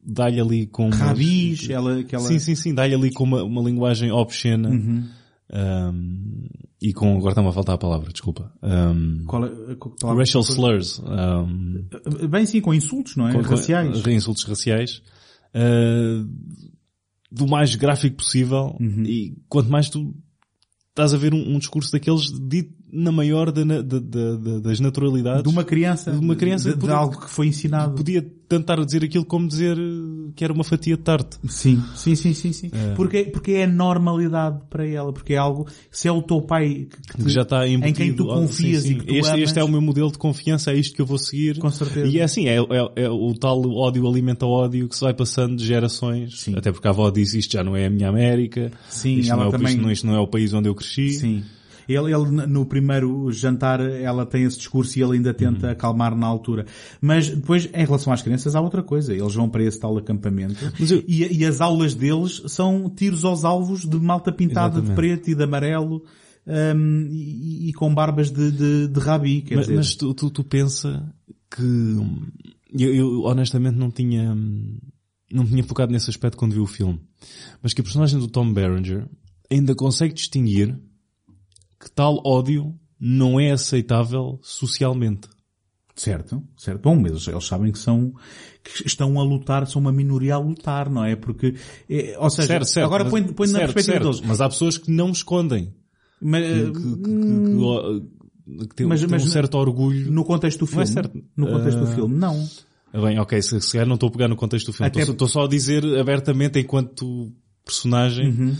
[0.00, 0.88] dá-lhe ali com...
[0.90, 2.24] Rabis, ela, que ela...
[2.24, 4.68] Sim, sim, sim, dá-lhe ali com uma, uma linguagem obscena.
[4.70, 5.04] Uhum.
[5.52, 6.46] hum,
[6.80, 7.16] e com...
[7.16, 8.52] Agora está-me a faltar a palavra, desculpa.
[8.62, 11.00] Hum, Qual é- qual- qual- racial slurs.
[11.00, 11.88] hum,
[12.30, 13.32] Bem sim, com insultos, não é?
[13.32, 14.06] com- com- Raciais.
[14.06, 15.02] insultos raciais.
[15.56, 16.28] uh,
[17.32, 18.76] do mais gráfico possível.
[18.80, 19.02] Uhum.
[19.04, 20.14] E quanto mais tu
[20.94, 25.42] estás a ver um, um discurso daqueles dito na maior da- da- da- das naturalidades.
[25.42, 26.12] De uma criança.
[26.12, 27.94] De uma criança De, de podia- algo que foi ensinado.
[27.96, 31.38] Podia tentar dizer aquilo como dizer uh, que era uma fatia de tarte.
[31.48, 32.70] Sim, sim, sim, sim, sim.
[32.94, 36.86] Porque, porque é normalidade para ela, porque é algo, se é o teu pai
[37.16, 37.88] que, que já está embutido.
[37.88, 38.94] em quem tu Ah, confias sim, sim.
[38.94, 41.02] e que tu este, amas, este é o meu modelo de confiança, é isto que
[41.02, 41.58] eu vou seguir.
[41.58, 42.06] Com certeza.
[42.06, 45.56] E é assim, é, é- é o tal ódio alimenta ódio que se vai passando
[45.56, 46.40] de gerações.
[46.40, 46.54] Sim.
[46.56, 48.70] Até porque a avó diz isto já não é a minha América.
[48.88, 50.74] Sim, isto, não é o, também- isto, não, isto não é o país onde eu
[50.74, 51.10] cresci.
[51.14, 51.42] Sim.
[51.88, 56.26] Ele, ele, no primeiro jantar, ela tem esse discurso e ele ainda tenta acalmar na
[56.26, 56.66] altura.
[57.00, 59.12] Mas depois, em relação às crianças, há outra coisa.
[59.12, 63.44] Eles vão para esse tal acampamento eu- e, e as aulas deles são tiros aos
[63.44, 64.96] alvos de malta pintada de Exatamente.
[64.96, 66.02] preto e de amarelo
[66.46, 69.42] hum, e, e com barbas de, de, de rabi.
[69.42, 71.12] Quer Mas, dizer, mas tu, tu, tu pensa
[71.50, 72.22] que hum,
[72.78, 74.78] eu, eu honestamente não tinha hum,
[75.32, 77.00] não tinha focado nesse aspecto quando vi o filme.
[77.62, 79.06] Mas que a personagem do Tom Berenger
[79.50, 80.78] ainda consegue distinguir
[81.84, 85.28] que tal ódio não é aceitável socialmente.
[85.94, 86.80] Certo, certo.
[86.82, 88.12] Bom, mas eles, sabem que são,
[88.64, 91.14] que estão a lutar, são uma minoria a lutar, não é?
[91.14, 91.54] Porque,
[91.88, 94.28] é, ou seja, Certo, certo, agora põe, põe na certo, perspectiva certo, deles.
[94.28, 95.72] Mas há pessoas que não escondem.
[96.20, 100.10] Mas, que, que- que- tem, Mas- tem mas um certo orgulho.
[100.10, 100.92] no contexto do Não é filme.
[100.92, 101.24] certo.
[101.36, 102.48] No contexto do Ah, filme, não.
[102.92, 104.88] Ah, Bem, ok, se, se calhar não estou a pegar no contexto do filme.
[104.88, 107.32] Até- Estou, estou só a dizer abertamente enquanto
[107.64, 108.56] personagem Uhum.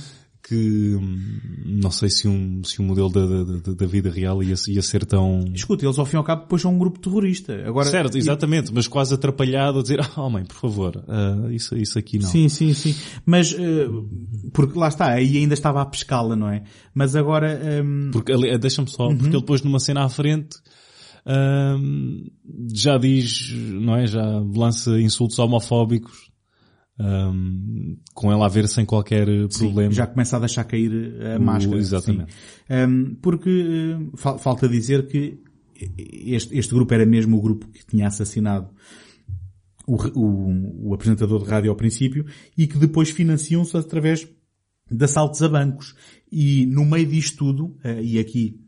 [0.46, 1.18] Que hum,
[1.64, 4.82] não sei se um, se um modelo da, da, da- da vida real ia, ia
[4.82, 5.42] ser tão...
[5.54, 7.54] Escuta, eles ao fim e ao cabo depois são um grupo terrorista.
[7.66, 11.98] Agora, certo, exatamente, mas quase atrapalhado a dizer, ah, mãe, por favor, ah, isso, isso
[11.98, 12.28] aqui não.
[12.28, 12.94] Sim, sim, sim.
[13.24, 13.88] Mas, eh,
[14.52, 16.62] porque lá está, aí ainda estava a pescá-la, não é?
[16.94, 19.16] Mas agora, ehm, Porque, ali- deixa-me só, Uhum.
[19.16, 20.56] porque ele depois numa cena à frente,
[21.26, 22.26] hum,
[22.72, 24.22] já diz, não é, já
[24.54, 26.30] lança insultos homofóbicos,
[26.98, 29.92] hum, com ela a ver sem qualquer sim, problema.
[29.92, 30.92] já começa a deixar cair
[31.34, 31.78] a O- máscara.
[31.78, 32.32] exatamente.
[32.32, 32.38] sim.
[32.70, 35.38] Ehm, porque eh, fal- falta dizer que
[36.26, 38.68] este, este grupo era mesmo o grupo que tinha assassinado
[39.86, 42.24] o, o, o apresentador de rádio ao princípio
[42.56, 44.26] e que depois financiam-se através
[44.90, 45.94] de assaltos a bancos.
[46.30, 48.60] E no meio disto tudo, eh, e aqui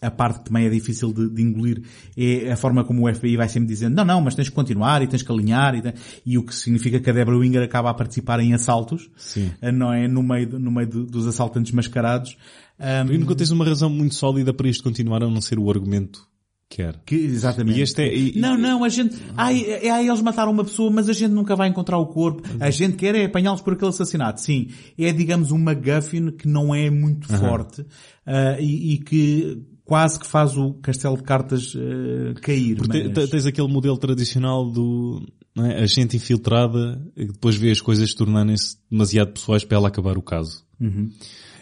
[0.00, 1.82] a parte que também é difícil de, de engolir
[2.16, 5.02] é a forma como o FBI vai sempre dizendo não, não, mas tens que continuar
[5.02, 5.82] e tens que alinhar e,
[6.26, 9.50] e o que significa que a Deborah Winger acaba a participar em assaltos, Sim.
[9.62, 10.06] eh, não é?
[10.08, 12.36] No meio, no meio do- dos assaltantes mascarados.
[12.78, 15.70] Ahm, Porque nunca tens uma razão muito sólida para isto continuar a não ser o
[15.70, 16.26] argumento
[16.68, 17.00] que era.
[17.06, 17.78] que, exatamente.
[17.78, 20.64] E este é, e- Não, e- não, a gente, ai, é, ai, eles mataram uma
[20.64, 22.42] pessoa, mas a gente nunca vai encontrar o corpo.
[22.58, 24.40] A gente quer é apanhá-los por aquele assassinato.
[24.40, 24.68] Sim,
[24.98, 27.86] é digamos um MacGuffin que não é muito forte
[28.26, 32.76] ah, e, e que quase que faz o castelo de cartas ah, cair.
[32.78, 35.26] Mas- te- tens aquele modelo tradicional do,
[35.58, 40.16] é, a gente infiltrada, e depois vê as coisas tornarem-se demasiado pessoais para ela acabar
[40.18, 40.64] o caso.
[40.80, 41.10] Uhum.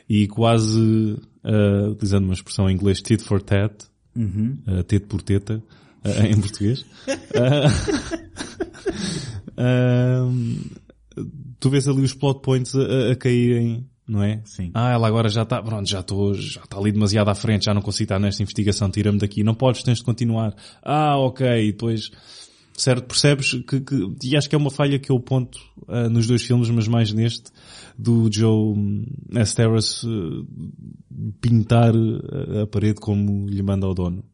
[0.08, 3.74] E quase, ah, utilizando uma expressão em inglês, tit for tat,
[4.14, 4.58] Uhum.
[4.68, 5.62] uh, teto por teta,
[6.04, 6.84] uh, em português.
[9.56, 10.52] Uh,
[11.60, 14.40] tu vês ali os plot points a- a caírem, não é?
[14.44, 14.70] Sim.
[14.74, 17.72] Ah, ela agora já está, pronto, já estou, já está ali demasiado à frente, já
[17.74, 20.54] não consigo estar nesta investigação, tira-me daqui, não podes, tens de continuar.
[20.82, 22.10] Ah, ok, e depois,
[22.76, 25.58] certo, percebes que, que e acho que é uma falha que eu ponto
[25.88, 27.50] ah, nos dois filmes, mas mais neste,
[27.98, 29.04] do Joe hum,
[29.34, 29.54] S.
[29.54, 30.46] Terrace uh,
[31.40, 34.24] pintar a, a parede como lhe manda ao dono.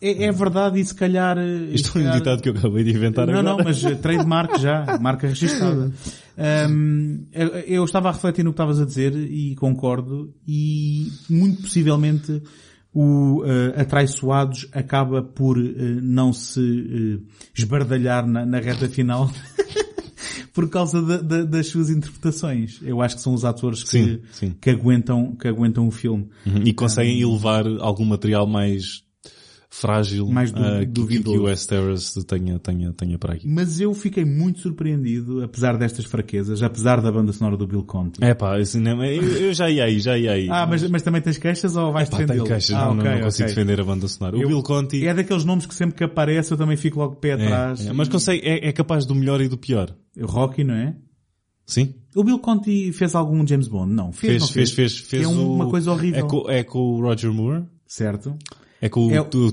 [0.00, 1.38] É, é verdade e se calhar...
[1.38, 3.56] eh, Isto foi um ditado que eu acabei de inventar Não, agora.
[3.56, 5.90] não, mas eh, trademark já, marca registada.
[6.38, 7.26] Hum,
[7.66, 12.42] eu, estava a refletir no que estavas a dizer e concordo e muito possivelmente
[12.92, 15.64] o uh, Atraiçoados acaba por eh,
[16.02, 19.30] não se eh, esbardalhar na, na reta final
[20.54, 22.80] por causa da- da- das suas interpretações.
[22.82, 24.54] Eu acho que são os atores que, Sim, sim.
[24.60, 26.28] que aguentam, que aguentam o filme.
[26.46, 26.62] Uhum.
[26.64, 29.02] E conseguem elevar algum material mais
[29.80, 31.66] frágil Mais du- ah, que- que, o S.
[31.68, 33.46] Terrace tenha, tenha, tenha para aqui.
[33.46, 38.22] Mas eu fiquei muito surpreendido, apesar destas fraquezas, apesar da banda sonora do Bill Conti.
[38.24, 40.48] É pá, cinema, eu, eu já ia aí, já ia aí.
[40.50, 42.44] Ah, mas, mas também tens queixas ou vais Pá, defendê-lo?
[42.44, 43.54] tenho queixas, ah, não, não- ok, não consigo ok.
[43.54, 44.36] defender a banda sonora.
[44.36, 47.16] O Eu- Bill Conti É daqueles nomes que sempre que aparece eu também fico logo
[47.16, 47.84] pé atrás.
[47.86, 49.94] é, é, mas consegue, é, é capaz do melhor e do pior.
[50.18, 50.96] O Rocky, não é?
[51.66, 51.94] Sim?
[52.14, 53.92] O Bill Conti fez algum James Bond?
[53.92, 54.12] Não.
[54.12, 55.22] Fez, Fez, não fez, fez, fez.
[55.24, 56.24] É uma o- coisa horrível.
[56.24, 58.34] É com, é com o Roger Moore, Certo?
[58.80, 59.52] É com É o o- do,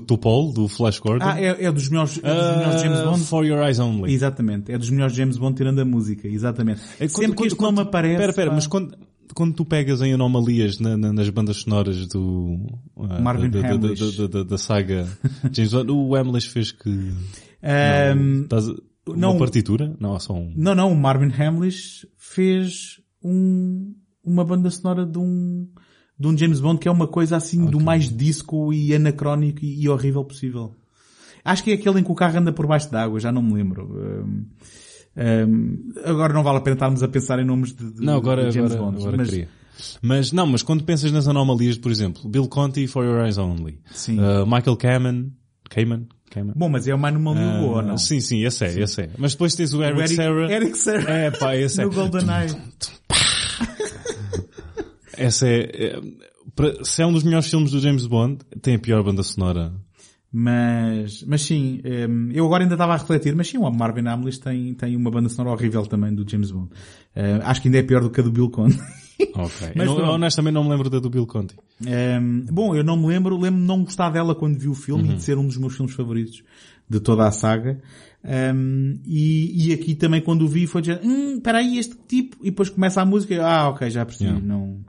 [0.68, 1.24] Flash Gordon.
[1.24, 3.20] Ah, é, é dos melhores, é dos melhores James Ah, Bond.
[3.24, 4.12] For Your Eyes Only.
[4.12, 4.70] Exatamente.
[4.72, 6.28] É dos melhores James Bond tirando a música.
[6.28, 6.80] Exatamente.
[7.00, 8.14] É, Sempre que este nome aparece...
[8.14, 8.96] Espera, espera, mas quando,
[9.34, 12.58] quando tu pegas em anomalias na- na- nas bandas sonoras do...
[12.98, 14.28] ah, Marvin da, da, da, Hamlish.
[14.44, 15.08] da, saga
[15.52, 17.12] James Bond, o Hamlish fez que...
[18.42, 18.66] Estás,
[19.06, 19.30] não.
[19.30, 19.96] uma partitura?
[19.98, 20.52] Não, só um...
[20.56, 23.94] Não, não, o Marvin Hamlish fez um,
[24.24, 25.68] uma banda sonora de um,
[26.18, 29.82] de um James Bond que é uma coisa assim do mais disco e anacrónico e,
[29.82, 30.74] e horrível possível.
[31.44, 33.52] Acho que é aquele em que o carro anda por baixo d'água, já não me
[33.54, 33.84] lembro.
[33.84, 34.44] Um,
[35.16, 38.46] um, agora não vale a pena estarmos a pensar em nomes de, de- Não, agora,
[38.48, 39.02] de James agora, Bond.
[39.02, 39.48] agora mas, queria.
[40.00, 43.78] Mas não, mas quando pensas nas anomalias, por exemplo, Bill Conti, For Your Eyes Only.
[43.92, 44.18] Sim.
[44.20, 45.32] Ah, Michael Kamen,
[45.68, 46.52] Kamen, Kamen.
[46.56, 47.98] Bom, mas é uma anomalia Ah, boa, não?
[47.98, 49.10] Sim, sim, esse é, esse é.
[49.18, 50.52] Mas depois tens o Eric, Serra.
[50.52, 51.10] Eric Serra.
[51.10, 51.84] É pá, esse é.
[51.84, 52.56] no GoldenEye.
[55.26, 55.60] Essa é,
[55.96, 56.00] é
[56.84, 59.72] se é um dos melhores filmes do James Bond, tem a pior banda sonora.
[60.36, 64.40] Mas, mas sim, hum, eu agora ainda estava a refletir, mas sim, o Marvin Hamlish
[64.40, 66.70] tem, tem uma banda sonora horrível também do James Bond.
[67.14, 68.76] Uh, acho que ainda é pior do que a do Bill Conti.
[69.36, 69.68] Ok.
[69.76, 71.54] Mas Eu não- honestamente não me lembro da do Bill Conti.
[71.80, 75.04] Um, bom, eu não me lembro, lembro-me de não gostar dela quando vi o filme
[75.04, 75.12] Uhum.
[75.12, 76.42] e de ser um dos meus filmes favoritos
[76.90, 77.80] de toda a saga.
[78.24, 82.50] Um, e, e aqui também quando o vi foi dizer, hum, peraí, este tipo, e
[82.50, 84.44] depois começa a música, e ah, ok, já percebi, Yeah.
[84.44, 84.80] não,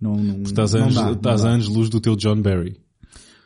[0.00, 2.76] não, não, Estás não anos, dá, não estás a anos luz do teu John Barry.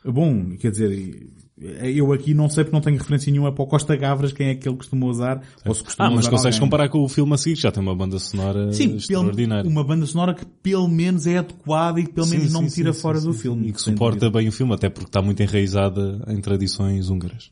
[0.03, 1.27] Bom, quer dizer,
[1.57, 4.55] Eu aqui não sei porque não tenho referência nenhuma para o Costa Gavras, quem é
[4.55, 6.59] que ele costuma usar, ou se costuma Ah, mas consegues alguém.
[6.59, 9.69] comparar com o filme a seguir, que já tem uma banda sonora Sim, extraordinária.
[9.69, 12.65] uma banda sonora que pelo menos é adequada e que pelo menos Sim, não sim,
[12.65, 13.69] me tira sim, fora sim, do sim, filme.
[13.69, 17.51] E que suporta bem o filme, até porque está muito enraizada em tradições húngaras.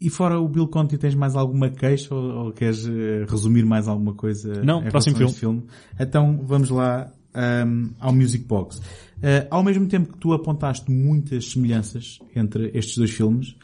[0.00, 3.88] E fora o Bill Conti, tens mais alguma queixa ou, ou queres eh, resumir mais
[3.88, 4.62] alguma coisa?
[4.62, 5.64] Não, próximo este filme.
[5.98, 8.80] Então vamos lá ahm, ao Music Box.
[9.22, 13.54] Eh, ao mesmo tempo que tu apontaste muitas semelhanças entre estes dois filmes,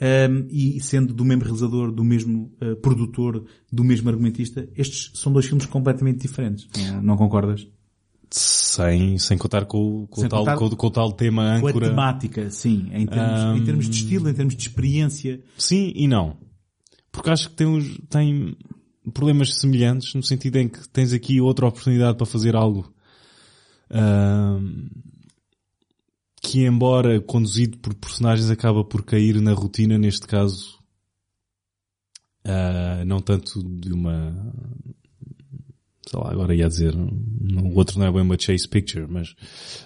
[0.00, 5.32] ahm, e sendo do mesmo realizador, do mesmo eh, produtor, do mesmo argumentista, estes são
[5.32, 6.66] dois filmes completamente diferentes.
[6.76, 7.66] Não, não concordas?
[8.32, 11.42] Sem, sem contar com, o- com, Sem o tal, contar com, com o tal tema
[11.60, 11.88] Com a âncora.
[11.88, 15.40] temática, sim, em termos, em termos de estilo, em termos de experiência.
[15.58, 16.36] Sim e não.
[17.10, 18.56] Porque acho que tem, tem
[19.12, 22.92] problemas semelhantes no sentido em que tens aqui outra oportunidade para fazer algo
[26.42, 30.78] que embora conduzido por personagens acaba por cair na rotina, neste caso
[32.44, 34.52] ah, não tanto de uma
[36.10, 39.32] sei lá, agora ia dizer, o outro não é bem uma chase picture, mas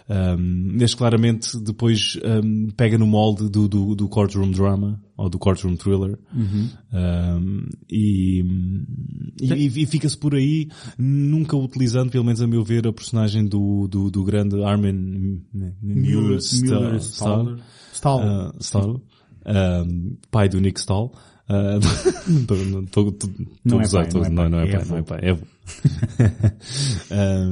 [0.09, 5.39] um, este claramente depois um, pega no molde do, do, do courtroom drama, ou do
[5.39, 8.43] courtroom thriller, um, e,
[9.39, 13.87] e, e fica-se por aí, nunca utilizando, pelo menos a meu ver, a personagem do,
[13.87, 15.43] do, do grande Armin
[15.83, 17.59] Mueller Stahl,
[17.93, 18.20] Stahl.
[18.20, 19.03] uh, Stahl,
[19.87, 21.12] um, pai do Nick Stahl.
[23.65, 25.45] Não- a é pai, não é não, é pai, é não é pai, é avô.
[25.45, 25.49] Uh,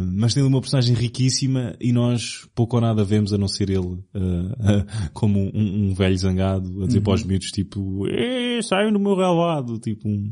[0.15, 3.79] mas tem uma personagem riquíssima e nós pouco ou nada vemos a não ser ele
[3.79, 7.05] uh, uh, como um, um velho zangado a dizer Uhum.
[7.05, 10.29] para os miúdos tipo "Eh, saiam do meu relvado tipo um,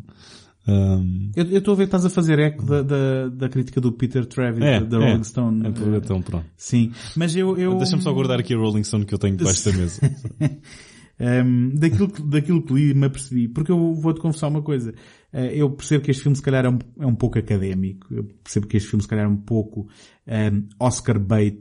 [0.69, 3.81] um, Eu eu estou a ver que estás a fazer eco da, da, da crítica
[3.81, 5.67] do Peter Travis, é, da, é, Rolling Stone.
[5.67, 7.57] é, por- então pronto Sim, mas eu...
[7.59, 10.01] eu deixa-me só guardar aqui a Rolling Stone que eu tenho debaixo da mesa
[11.21, 14.93] Um, daquilo, que, daquilo que li me apercebi, porque eu vou-te confessar uma coisa.
[15.33, 18.25] Uh, eu percebo que este filme se calhar é um, é um pouco académico, eu
[18.43, 19.87] percebo que este filme se calhar é um pouco
[20.27, 21.61] um, Oscar bait,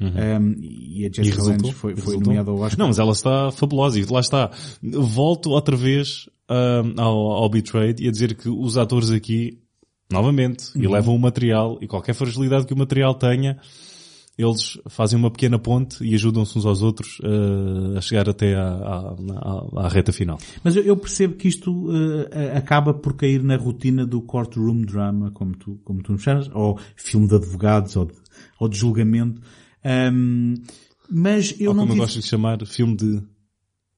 [0.00, 2.20] um, e a e Jessica resultou, foi, e foi resultou.
[2.26, 2.78] nomeada ao Oscar.
[2.78, 4.50] Não, mas ela está fabulosa e lá está.
[4.82, 9.60] Volto outra vez um, ao, ao Betrayed e a dizer que os atores aqui,
[10.10, 10.84] novamente, Uhum.
[10.84, 13.56] elevam o material e qualquer fragilidade que o material tenha,
[14.38, 18.68] eles fazem uma pequena ponte e ajudam-se uns aos outros uh, a chegar até à,
[18.68, 19.16] à,
[19.80, 20.38] à- à reta final.
[20.62, 25.30] Mas eu, eu percebo que isto uh, acaba por cair na rotina do courtroom drama,
[25.30, 28.12] como tu, como tu me chamas, ou filme de advogados, ou de,
[28.60, 29.40] ou de julgamento.
[30.12, 30.54] Um,
[31.08, 32.06] mas eu Ou não como eu tive...
[32.06, 33.22] gosto de chamar, filme de...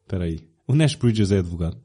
[0.03, 0.41] Espera aí.
[0.67, 1.77] O Nash Bridges é advogado.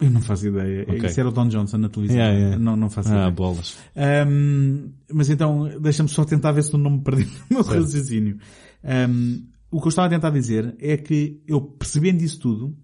[0.00, 0.84] Eu não faço ideia.
[0.88, 1.04] Ok.
[1.10, 2.18] Isso era o Don Johnson na televisão.
[2.20, 2.58] Yeah, yeah.
[2.58, 3.30] Não, não faço Ah, ideia.
[3.30, 3.76] bolas.
[4.28, 7.80] Um, mas então, deixa-me só tentar ver se não me perdi no meu Certo.
[7.82, 8.38] raciocínio.
[8.82, 12.76] Um, o que eu estava a tentar dizer é que eu, percebendo isso tudo,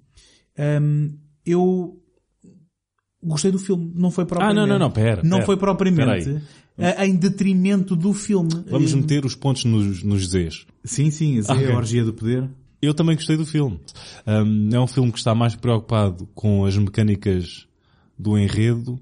[0.83, 2.01] um, eu
[3.23, 3.93] gostei do filme.
[3.95, 4.57] Não foi Ah, propriamente.
[4.61, 5.23] não, não, não, pera.
[5.25, 5.47] Não pera.
[5.47, 6.41] foi propriamente
[6.79, 8.51] eh, em detrimento do filme.
[8.71, 10.67] Vamos meter os pontos nos, nos Zs.
[10.85, 11.73] Sim, sim, Ah, é ok.
[11.73, 12.49] a orgia do poder.
[12.87, 13.81] Eu também gostei do filme.
[14.27, 17.67] Um, é um filme que está mais preocupado com as mecânicas
[18.17, 19.01] do enredo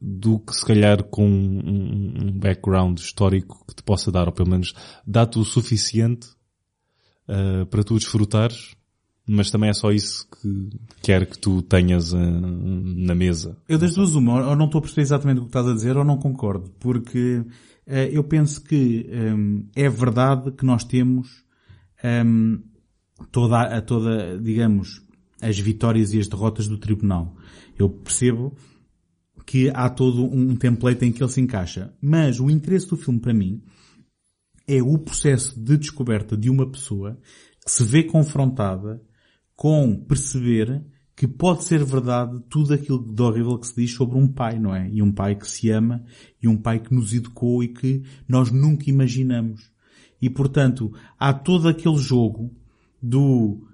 [0.00, 4.50] do que se calhar com um, um background histórico que te possa dar, ou pelo
[4.50, 4.74] menos
[5.06, 6.28] dá-te o suficiente
[7.28, 8.74] uh, para tu desfrutares,
[9.26, 10.70] mas também é só isso que
[11.02, 13.56] quer que tu tenhas uh, na mesa.
[13.68, 15.96] Eu das duas uma, ou não estou a perceber exatamente o que estás a dizer
[15.96, 17.44] ou não concordo, porque
[17.86, 21.47] eh, eu penso que hum, é verdade que nós temos
[22.04, 22.62] hum,
[23.30, 25.02] toda, a toda, digamos,
[25.40, 27.36] as vitórias e as derrotas do tribunal.
[27.78, 28.56] Eu percebo
[29.46, 31.94] que há todo um template em que ele se encaixa.
[32.02, 33.62] Mas o interesse do filme para mim
[34.66, 37.18] é o processo de descoberta de uma pessoa
[37.64, 39.02] que se vê confrontada
[39.56, 40.84] com perceber
[41.16, 44.72] que pode ser verdade tudo aquilo de horrível que se diz sobre um pai, não
[44.72, 44.88] é?
[44.88, 46.04] E um pai que se ama,
[46.40, 49.72] e um pai que nos educou e que nós nunca imaginamos.
[50.20, 52.50] E portanto, há todo aquele jogo
[53.00, 53.66] do,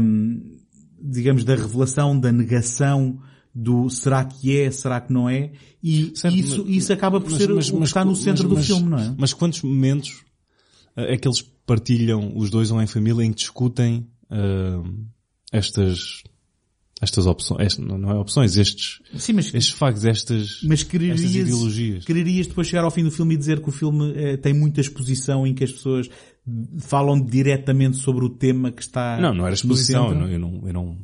[0.00, 0.56] hum,
[1.00, 3.20] digamos, da revelação, da negação,
[3.54, 5.50] do será que é, será que não é,
[5.82, 8.48] e Certo, isso, mas- isso acaba por mas- ser mas- o que está no centro
[8.48, 9.14] do filme, não é?
[9.18, 10.24] Mas quantos momentos
[10.96, 14.88] uh, é que eles partilham, os dois ou em família, em que discutem uh,
[15.52, 16.22] estas
[17.00, 21.20] estas opções, este- não é opções, estes, Sim, mas, estes factos, estas, mas estas quererias,
[21.22, 22.04] ideologias.
[22.04, 24.80] quererias depois chegar ao fim do filme e dizer que o filme eh, tem muita
[24.80, 26.08] exposição em que as pessoas
[26.80, 30.08] falam diretamente sobre o tema que está Não, não era exposição.
[30.10, 30.98] Eu não, eu não, eu não,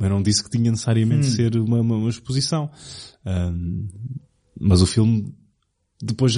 [0.00, 2.70] eu não disse que tinha necessariamente de ser uma, uma, uma exposição.
[3.24, 3.86] Ahm,
[4.58, 5.32] mas o filme
[6.02, 6.34] depois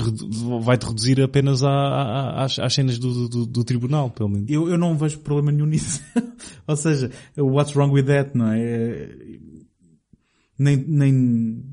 [0.63, 4.51] vai-te reduzir apenas às, às cenas do, do, do, tribunal, pelo menos.
[4.51, 6.03] Eu, eu não vejo problema nenhum nisso.
[6.67, 9.09] Ou seja, what's wrong with that, não é?
[10.59, 11.65] Nem, nem,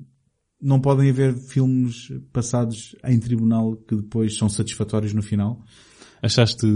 [0.61, 5.63] não podem haver filmes passados em tribunal que depois são satisfatórios no final.
[6.21, 6.67] Achaste,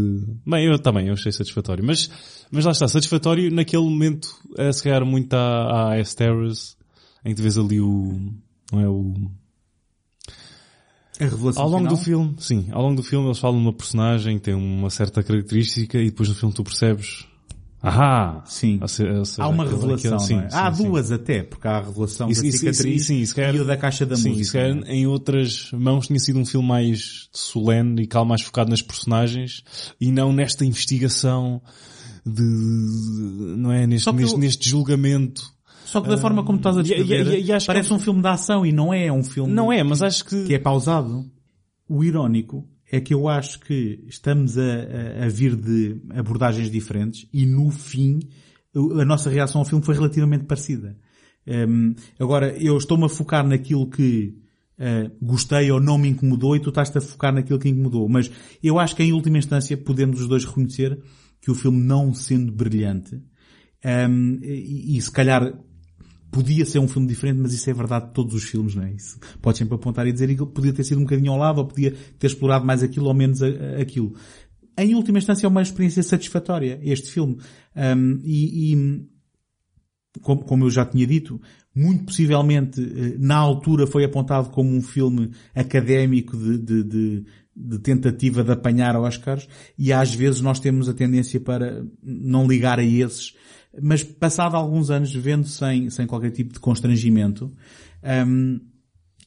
[0.48, 1.84] bem, eu também, eu achei satisfatório.
[1.86, 2.10] Mas,
[2.50, 6.76] mas lá está, satisfatório naquele momento, a se calhar muito à, à Asteros,
[7.24, 8.34] em que vês ali o,
[8.72, 9.14] não é o,
[11.20, 11.96] a revelação ao longo final?
[11.98, 15.22] do filme, sim, ao longo do filme eles falam de uma personagem, tem uma certa
[15.24, 17.26] característica e depois no filme tu percebes
[17.86, 18.42] Ahá!
[18.46, 18.80] Sim.
[18.82, 20.48] Ou seja, ou seja, há uma revelação, aquele- sim, não é?
[20.54, 20.90] Há sim, sim.
[20.90, 23.66] duas até, porque há a revelação Isso- da isso- isso- cicatriz sim, calhar- e o
[23.66, 24.46] da caixa da Sim, música.
[24.46, 24.96] se calhar não é?
[24.96, 29.64] em outras mãos tinha sido um filme mais solene e calmo, mais focado nas personagens
[30.00, 31.62] e não nesta investigação
[32.26, 35.53] de, não é, neste, que neste, eu- neste julgamento.
[35.94, 37.96] Só que da forma como estás a e- e- descrever, e- e que parece é-
[37.96, 40.54] um filme de ação e não é, um filme Não é, mas acho que, que
[40.54, 41.26] é pausado.
[41.88, 47.28] O irónico é que eu acho que estamos a, a- a vir de abordagens diferentes
[47.34, 48.20] e no fim
[49.00, 50.98] a nossa reação ao filme foi relativamente parecida.
[51.48, 54.36] Hum, agora, eu estou-me a focar naquilo que
[54.80, 58.10] eh, gostei ou não me incomodou e tu estás-te a focar naquilo que incomodou.
[58.10, 58.32] Mas
[58.64, 61.00] eu acho que em última instância podemos os dois reconhecer
[61.40, 63.16] que o filme não sendo brilhante
[64.10, 65.54] hum, e, e se calhar
[66.34, 68.92] podia ser um filme diferente, mas isso é verdade de todos os filmes, não é?
[68.92, 71.66] Isso pode sempre apontar e dizer que podia ter sido um bocadinho ao lado, ou
[71.68, 74.14] podia ter explorado mais aquilo ou menos a- a- aquilo.
[74.78, 77.38] Em última instância é uma experiência satisfatória, este filme.
[77.76, 79.06] Um, e, e,
[80.22, 81.40] como, como eu já tinha dito,
[81.76, 87.26] muito possivelmente eh, na altura foi apontado como um filme académico de, de, de,
[87.56, 92.78] de tentativa de apanhar Oscars e às vezes nós temos a tendência para não ligar
[92.80, 93.34] a esses,
[93.82, 97.52] mas passado alguns anos vendo sem, sem qualquer tipo de constrangimento,
[98.28, 98.60] hum,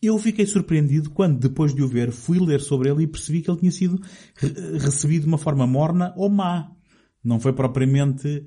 [0.02, 3.50] eu fiquei surpreendido quando, depois de o ver, fui ler sobre ele e percebi que
[3.50, 4.00] ele tinha sido
[4.36, 6.70] re- recebido de uma forma morna ou má.
[7.24, 8.44] Não foi propriamente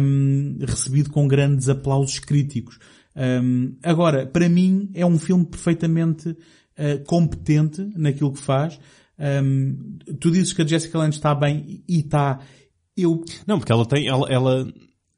[0.00, 2.78] hum, recebido com grandes aplausos críticos.
[3.14, 6.36] Hum, agora, para mim, é um filme perfeitamente
[6.76, 8.78] eh, competente naquilo que faz.
[9.18, 12.40] Hum, tu dizes que a Jessica Lange está bem e está.
[12.96, 14.72] Eu não, porque ela tem, ela, ela,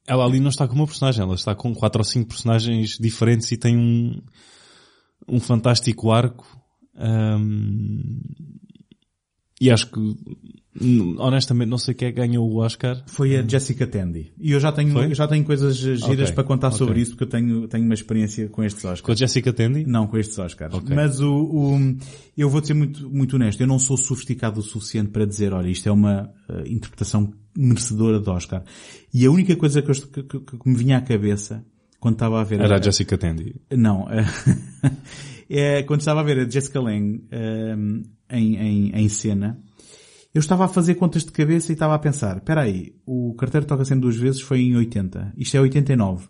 [0.07, 3.51] ela ali não está com uma personagem, ela está com quatro ou cinco personagens diferentes
[3.53, 4.20] e tem um,
[5.28, 6.46] um fantástico arco.
[6.96, 8.20] Ahm,
[9.61, 10.01] e acho que,
[11.18, 13.03] honestamente, não sei quem é que ganhou o Oscar.
[13.07, 14.33] Foi a Jessica Tandy.
[14.41, 15.07] E eu já tenho, Foi?
[15.07, 17.03] eu já tenho coisas giras Ok, para contar sobre ok.
[17.03, 19.01] isso porque eu tenho, tenho uma experiência com estes Oscars.
[19.01, 19.85] Com a Jessica Tandy?
[19.85, 20.73] Não com estes Oscars.
[20.75, 20.95] Ok.
[20.95, 21.97] Mas o, o-
[22.37, 23.61] eu vou ser muito, muito honesto.
[23.61, 28.21] Eu não sou sofisticado o suficiente para dizer, olha, isto é uma eh, interpretação merecedora
[28.21, 28.62] de Oscar.
[29.12, 31.64] E a única coisa que, eu, que, que- que me vinha à cabeça
[31.99, 33.57] quando estava a ver Era a Jessica Tandy.
[33.77, 34.07] não.
[35.49, 39.59] é, quando estava a ver a Jessica Lange ehm, em, em, em cena,
[40.35, 43.66] eu estava a fazer contas de cabeça e estava a pensar, espera aí, o carteiro
[43.66, 45.35] toca sempre duas vezes foi em 80.
[45.37, 46.28] Isto é 89.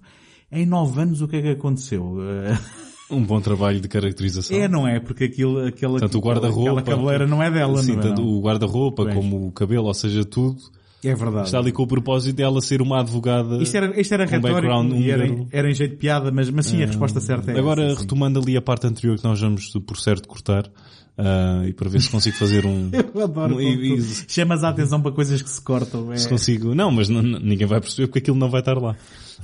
[0.53, 2.16] Em 9 anos o que é que aconteceu?
[3.11, 4.57] Um bom trabalho de caracterização.
[4.57, 5.01] é, não é?
[5.01, 6.78] Porque aquilo, aquela, Tanto o guarda-roupa.
[6.78, 8.03] aquela cabeleira não é dela, Sim, não é?
[8.03, 8.28] tanto não?
[8.28, 10.61] o guarda-roupa como o cabelo, ou seja, tudo.
[11.03, 11.46] É verdade.
[11.46, 13.57] Está ali com o propósito dela ser uma advogada.
[13.62, 16.51] Isto era, isto era com retórico background e era, era em jeito de piada, mas,
[16.51, 19.40] mas sim, a resposta certa é Agora, essa, retomando ali a parte anterior que nós
[19.40, 20.70] vamos por certo cortar,
[21.16, 22.90] ah, e para ver se consigo fazer um...
[23.14, 26.12] Eu adoro um- e- e- chamas a atenção para coisas que se cortam.
[26.12, 26.16] É...
[26.18, 26.74] se consigo...
[26.74, 28.94] Não, mas ninguém vai perceber porque aquilo não vai estar lá.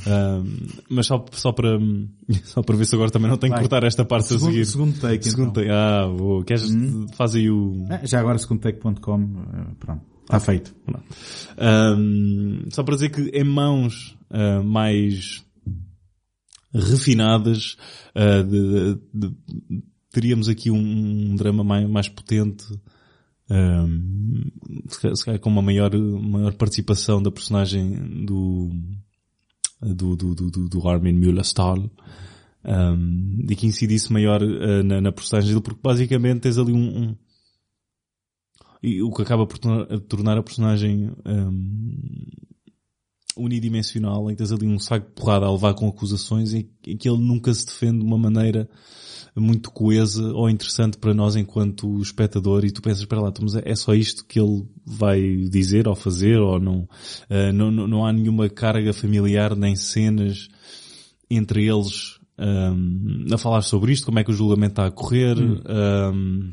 [0.07, 0.43] Ah,
[0.91, 1.79] mas só, só para,
[2.45, 3.69] só para ver se agora também não tenho que Vai.
[3.69, 4.67] cortar esta parte a Segundo, seguir.
[4.67, 5.63] segundo take, Segundo então.
[5.63, 5.71] take.
[5.75, 6.45] Ah, vou.
[6.45, 6.69] Queres,
[7.17, 7.87] faz aí o...
[7.91, 9.21] Ah, Já agora segundotake.com,
[9.55, 10.16] eh, pronto.
[10.27, 10.75] Está feito.
[11.57, 15.45] Ahm, só para dizer que em mãos ah, mais
[16.75, 17.77] refinadas
[18.15, 19.01] ah, de- de-
[19.31, 22.65] de- teríamos aqui um, um drama mais, mais potente
[23.49, 24.43] ahm,
[24.89, 28.71] se calhar- com uma maior, maior participação da personagem do
[29.81, 31.89] do, do, do, do- Armin Mueller-Stahl
[32.65, 36.79] um, e que incidisse maior ah, na, na personagem dele porque basicamente tens ali um,
[37.11, 37.17] um-
[38.83, 41.97] e o que acaba por tornar, a personagem hum,
[43.37, 46.97] unidimensional, em que tens ali um saco de porrada a levar com acusações e em
[46.97, 48.69] que ele nunca se defende de uma maneira
[49.41, 53.75] muito coesa ou interessante para nós enquanto espectador e tu pensas, espera lá, mas é
[53.75, 55.21] só isto que ele vai
[55.51, 56.89] dizer ou fazer ou não,
[57.29, 60.49] ah, não, não, há nenhuma carga familiar nem cenas
[61.31, 65.37] entre eles hum, a falar sobre isto, como é que o julgamento está a correr,
[65.39, 66.53] hum,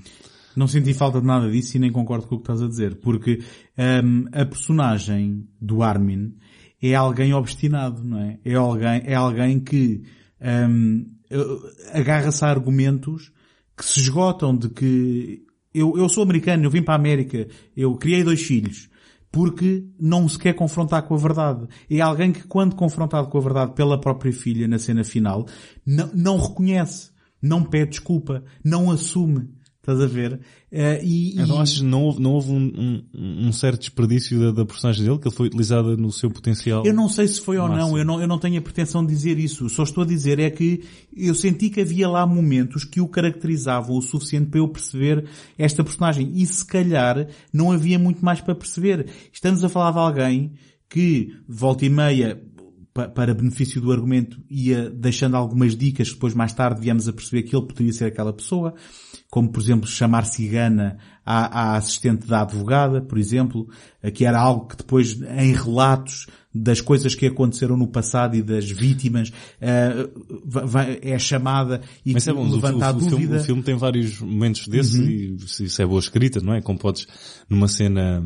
[0.56, 2.96] Não senti falta de nada disso e nem concordo com o que estás a dizer,
[2.96, 3.42] porque
[4.04, 6.36] hum, a personagem do Armin
[6.82, 8.40] é alguém obstinado, não é?
[8.44, 10.04] É alguém, é alguém que
[10.40, 10.68] eh,
[11.94, 13.32] agarra-se a argumentos
[13.76, 17.96] que se esgotam de que eu, eu sou americano, eu vim para a América, eu
[17.96, 18.90] criei dois filhos,
[19.32, 21.68] porque não se quer confrontar com a verdade.
[21.90, 25.48] É alguém que quando confrontado com a verdade pela própria filha na cena final,
[25.86, 29.50] não, não reconhece, não pede desculpa, não assume.
[29.84, 30.36] Estás a ver?
[30.72, 34.52] Uh, e, então achas que não houve, não houve um, um, um, certo desperdício da,
[34.52, 36.86] da, personagem dele, que ele foi utilizada no seu potencial?
[36.86, 39.14] Eu não sei se foi ou não, eu não, eu não tenho a pretensão de
[39.14, 39.68] dizer isso.
[39.68, 43.98] Só estou a dizer é que eu senti que havia lá momentos que o caracterizavam
[43.98, 45.28] o suficiente para eu perceber
[45.58, 46.32] esta personagem.
[46.34, 49.08] E se calhar não havia muito mais para perceber.
[49.34, 50.54] Estamos a falar de alguém
[50.90, 52.42] que, volta e meia,
[52.94, 57.44] para benefício do argumento, ia deixando algumas dicas que depois mais tarde viemos a perceber
[57.44, 58.76] que ele poderia ser aquela pessoa,
[59.34, 63.68] como por exemplo chamar cigana à, à assistente da advogada, por exemplo,
[64.14, 68.70] que era algo que depois em relatos das coisas que aconteceram no passado e das
[68.70, 69.34] vítimas
[71.02, 73.18] é chamada e Mas é bom, levanta o, o, a dúvida.
[73.18, 75.08] Filme, o filme tem vários momentos desses uhum.
[75.08, 76.62] e isso é boa escrita, não é?
[76.62, 77.08] Como podes
[77.50, 78.24] numa cena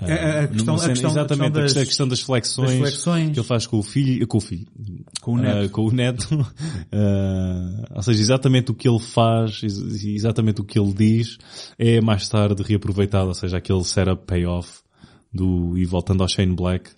[0.00, 3.30] a, a, questão, a questão, exatamente, a questão, das, a questão das, flexões das, flexões
[3.32, 4.66] que ele faz com o filho, com o filho,
[5.20, 9.60] com o neto, uh, com o neto uh, ou seja, exatamente o que ele faz,
[9.62, 11.38] exatamente o que ele diz,
[11.78, 14.80] é mais tarde reaproveitado, ou seja, aquele setup payoff
[15.32, 16.90] do, e voltando ao Shane Black,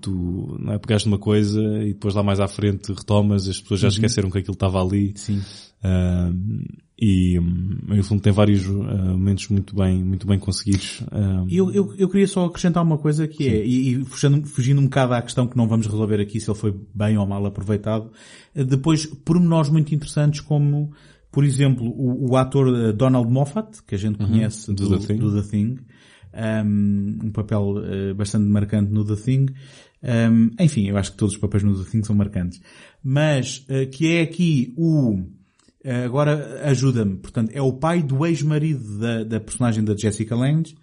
[0.00, 3.80] tu, não é, pegaste uma coisa e depois lá mais à frente retomas, as pessoas
[3.80, 3.92] já uhum.
[3.92, 5.12] esqueceram que aquilo estava ali.
[5.16, 5.42] Sim.
[5.82, 11.00] Uh, e um, o filme tem vários uh, momentos muito bem, muito bem conseguidos.
[11.00, 13.56] Uh, eu, eu, eu queria só acrescentar uma coisa que é, Sim.
[13.56, 16.48] é, e, e fugindo, fugindo um bocado à questão que não vamos resolver aqui se
[16.48, 18.12] ele foi bem ou mal aproveitado,
[18.54, 20.92] uh, depois pormenores muito interessantes como,
[21.32, 24.28] por exemplo, o, o ator Donald Moffat, que a gente uhum.
[24.28, 25.78] conhece do, do, The Thing, do The Thing
[26.64, 27.82] um, um papel
[28.16, 29.46] bastante marcante no The Thing,
[30.04, 32.60] um, enfim, eu acho que todos os papéis no The Thing são marcantes,
[33.02, 35.41] mas que é aqui o eh,
[36.04, 37.16] agora ajuda-me.
[37.16, 40.76] Portanto, é o pai do ex-marido da, da, personagem da Jessica Lange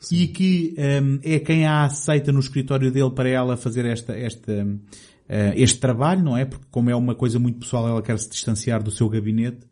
[0.00, 0.16] Sim.
[0.16, 4.12] e que um, ehm, é quem a aceita no escritório dele para ela fazer esta,
[4.12, 6.44] esta, uh, este trabalho, não é?
[6.44, 9.66] Porque como é uma coisa muito pessoal, ela quer se distanciar do seu gabinete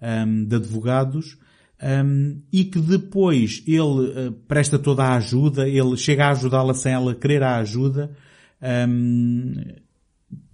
[0.00, 1.38] um, ehm, de advogados.
[1.80, 6.74] Um, ehm, e que depois ele uh, presta toda a ajuda, ele chega a ajudá-la
[6.74, 8.10] sem ela querer a ajuda,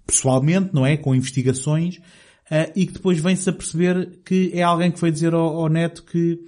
[0.05, 0.95] pessoalmente, não é?
[0.95, 1.99] Com investigações,
[2.51, 5.69] uh, e que depois vem-se a perceber que é alguém que foi dizer ao, ao
[5.69, 6.39] neto que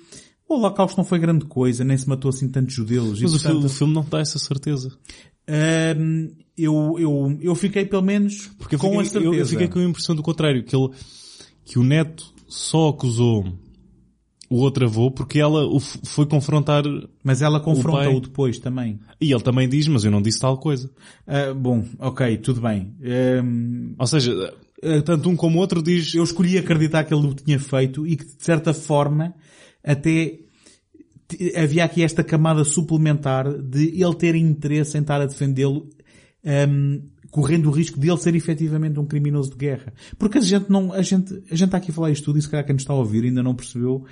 [0.47, 3.21] o Holocausto não foi grande coisa, nem se matou assim tantos judeus.
[3.21, 4.89] Mas e, portanto, o, filme, não dá essa certeza.
[5.49, 9.25] Uh, eu, eu, eu fiquei pelo menos Porque com fiquei, a certeza.
[9.25, 10.89] Eu, eu fiquei com a impressão do contrário, que ele,
[11.65, 13.45] que o neto só acusou
[14.49, 16.83] o outro avô porque ela o foi confrontar.
[17.23, 18.99] Mas ela confronta-o depois também.
[19.19, 20.89] E ele também diz, mas eu não disse tal coisa.
[21.27, 22.95] Uh, bom, ok, tudo bem.
[23.43, 23.95] Um...
[23.99, 24.53] Ou seja,
[25.05, 28.25] tanto um como outro diz, eu escolhi acreditar que ele o tinha feito e que
[28.25, 29.33] de certa forma
[29.83, 30.39] até
[31.55, 35.89] havia aqui esta camada suplementar de ele ter interesse em estar a defendê-lo
[36.43, 39.93] um, ehm, correndo o risco de ele ser efetivamente um criminoso de guerra.
[40.17, 42.41] Porque a gente não, a gente, a gente está aqui a falar isto tudo e
[42.41, 44.05] se calhar quem nos está a ouvir ainda não percebeu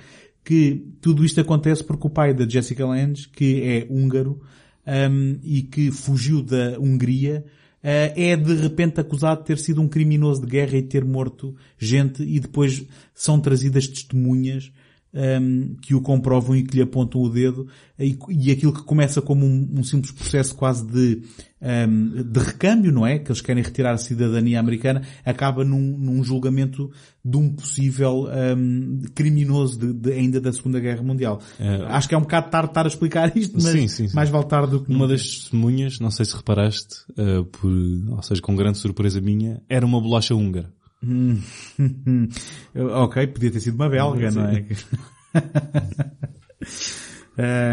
[0.44, 4.40] que tudo isto acontece porque o pai da Jessica Lange, que é húngaro,
[4.86, 7.44] um, ehm, e que fugiu da Hungria,
[7.88, 12.22] é de repente acusado de ter sido um criminoso de guerra e ter morto gente
[12.22, 12.84] e depois
[13.14, 14.72] são trazidas testemunhas
[15.16, 17.66] um, ehm, que o comprovam e que lhe apontam o dedo
[17.98, 21.22] e, e aquilo que começa como um, um simples processo quase de,
[21.62, 23.18] um, ehm, de recâmbio, não é?
[23.18, 26.90] Que eles querem retirar a cidadania americana, acaba num, num julgamento
[27.24, 31.40] de um possível ehm, criminoso de, de, ainda da Segunda Guerra Mundial.
[31.58, 31.86] É...
[31.88, 34.14] Acho que é um bocado tarde estar a explicar isto, mas sim, sim, sim.
[34.14, 38.22] mais vale tarde do que Uma das testemunhas, não sei se reparaste, uh, por, ou
[38.22, 40.75] seja, com grande surpresa minha, era uma bolacha húngara.
[41.06, 41.40] Hum.
[42.74, 44.66] ok, podia ter sido uma belga, não, não é?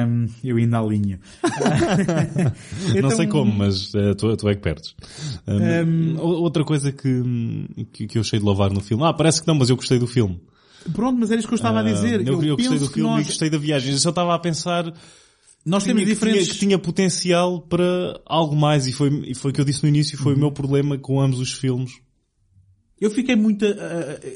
[0.06, 1.20] um, eu ainda alinho.
[2.90, 4.96] então, não sei como, mas uh, tu, tu é que perdes.
[5.48, 7.24] Um, um, outra coisa que,
[7.92, 9.04] que, que eu achei de louvar no filme.
[9.04, 10.40] Ah, parece que não, mas eu gostei do filme.
[10.94, 12.28] Pronto, mas era isso que eu estava a dizer.
[12.28, 13.26] eu, eu, eu gostei do filme nós...
[13.26, 13.94] e gostei da viagem.
[13.94, 14.94] Eu só estava a pensar
[15.66, 16.42] nós temos diferentes...
[16.42, 19.66] Que tinha, que tinha, potencial para algo mais e foi, e foi o que eu
[19.66, 20.38] disse no início, foi uhum.
[20.38, 22.02] o meu problema com ambos os filmes.
[23.04, 23.74] Eu fiquei muito, uh,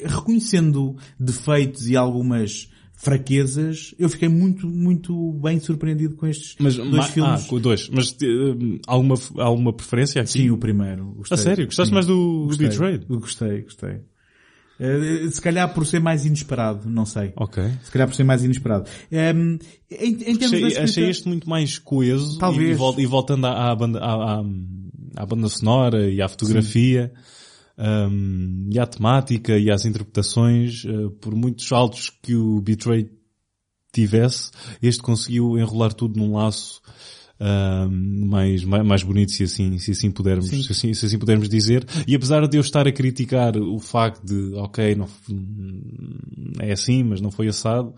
[0.04, 6.92] reconhecendo defeitos e algumas fraquezas, eu fiquei muito, muito bem surpreendido com estes mas, dois
[6.92, 7.46] ma filmes.
[7.46, 7.88] Ah, com dois.
[7.88, 10.32] Mas uh, alguma, alguma preferência aqui?
[10.32, 11.14] Sim, o primeiro.
[11.16, 11.36] Gostei.
[11.36, 11.66] A sério?
[11.66, 11.94] Gostaste Sim.
[11.94, 12.68] mais do, gostei.
[12.68, 13.06] Betrayed?
[13.08, 14.02] Gostei, gostei.
[14.82, 17.32] Uh, se calhar por ser mais inesperado, não sei.
[17.38, 17.64] Ok.
[17.86, 18.90] Se calhar por ser mais inesperado.
[19.10, 19.60] Um,
[19.90, 20.84] em, em termos achei, escrita...
[20.84, 22.38] achei este muito mais coeso.
[22.38, 22.78] Talvez.
[22.78, 24.44] E, e voltando à, à, banda, à, à,
[25.16, 27.14] à banda sonora e à fotografia.
[27.16, 27.37] Sim
[27.78, 33.10] um, e à temática e às interpretações, uh, por muitos saltos que o Betray
[33.94, 34.52] tivesse,
[34.82, 36.82] este conseguiu enrolar tudo num laço
[37.90, 41.86] mais, mais, mais bonito, se assim, se assim pudermos, se assim, se assim pudermos dizer.
[42.08, 45.08] E apesar de eu estar a criticar o facto de, ok, não,
[46.60, 47.94] é assim, mas não foi assado,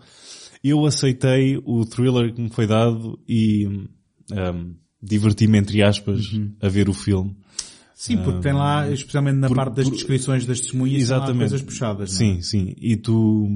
[0.62, 6.52] eu aceitei o thriller que me foi dado e um, diverti-me, entre aspas, uhum.
[6.60, 7.34] a ver o filme.
[8.00, 11.50] Sim, porque tem lá, especialmente na por, parte das por, descrições das testemunhas, exatamente.
[11.50, 12.10] coisas puxadas.
[12.12, 12.18] Não?
[12.18, 12.40] Sim, é?
[12.40, 12.74] sim.
[12.78, 13.46] E tu,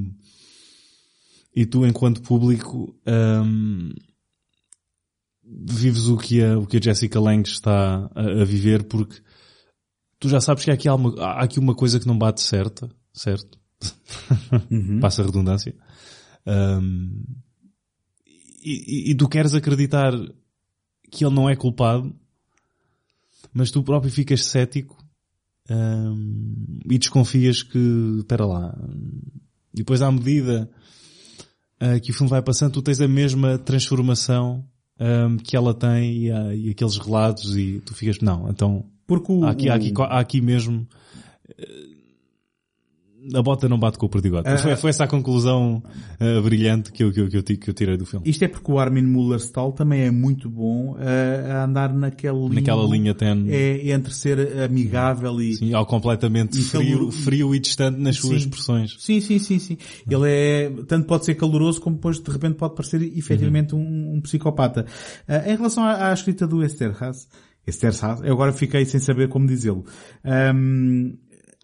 [1.57, 3.91] e tu enquanto público, um,
[5.43, 9.19] vives o que a, o que a Jessica Lange está a, a viver porque
[10.21, 12.91] tu já sabes que há aqui, uma, há aqui uma coisa que não bate certa,
[13.15, 13.59] certo?
[14.71, 15.01] Uhum.
[15.01, 15.75] Passa a redundância.
[16.47, 17.25] Um,
[18.63, 20.13] e, e, tu queres acreditar
[21.11, 22.15] que ele não é culpado,
[23.55, 25.03] mas tu próprio ficas cético
[25.71, 27.79] um, e desconfias que,
[28.19, 28.77] espera lá,
[29.73, 30.69] e depois à medida
[31.81, 34.65] uh, que o filme vai passando, tu tens a mesma transformação
[35.01, 39.33] um, que ela tem e, uh, e, aqueles relatos e tu ficas, não, então, Porque
[39.33, 40.87] o, há, aqui, há, aqui, há aqui mesmo
[43.33, 44.49] a bota não bate com o perdigote.
[44.59, 45.83] Foi, foi, essa a conclusão
[46.21, 48.29] uh, brilhante que eu, que, eu, que, eu, que eu tirei do filme.
[48.29, 52.55] Isto é porque o Armin Muller-Stahl também é muito bom uh, a andar naquela linha,
[52.55, 53.47] naquela linha ten...
[53.49, 55.55] é, entre ser amigável e...
[55.55, 57.13] Sim, ao completamente e frio, calor...
[57.13, 58.49] frio e distante nas suas sim.
[58.49, 58.97] expressões.
[58.99, 59.79] Sim, sim, sim, sim.
[60.09, 63.81] Ele é, tanto pode ser caloroso como depois de repente pode parecer efetivamente uhum.
[63.81, 64.87] um, um, psicopata.
[65.29, 67.29] Uh, em relação à, à escrita do Esterhaz,
[67.67, 69.85] Esterhaz, eu agora fiquei sem saber como dizê-lo.
[70.25, 71.15] Um,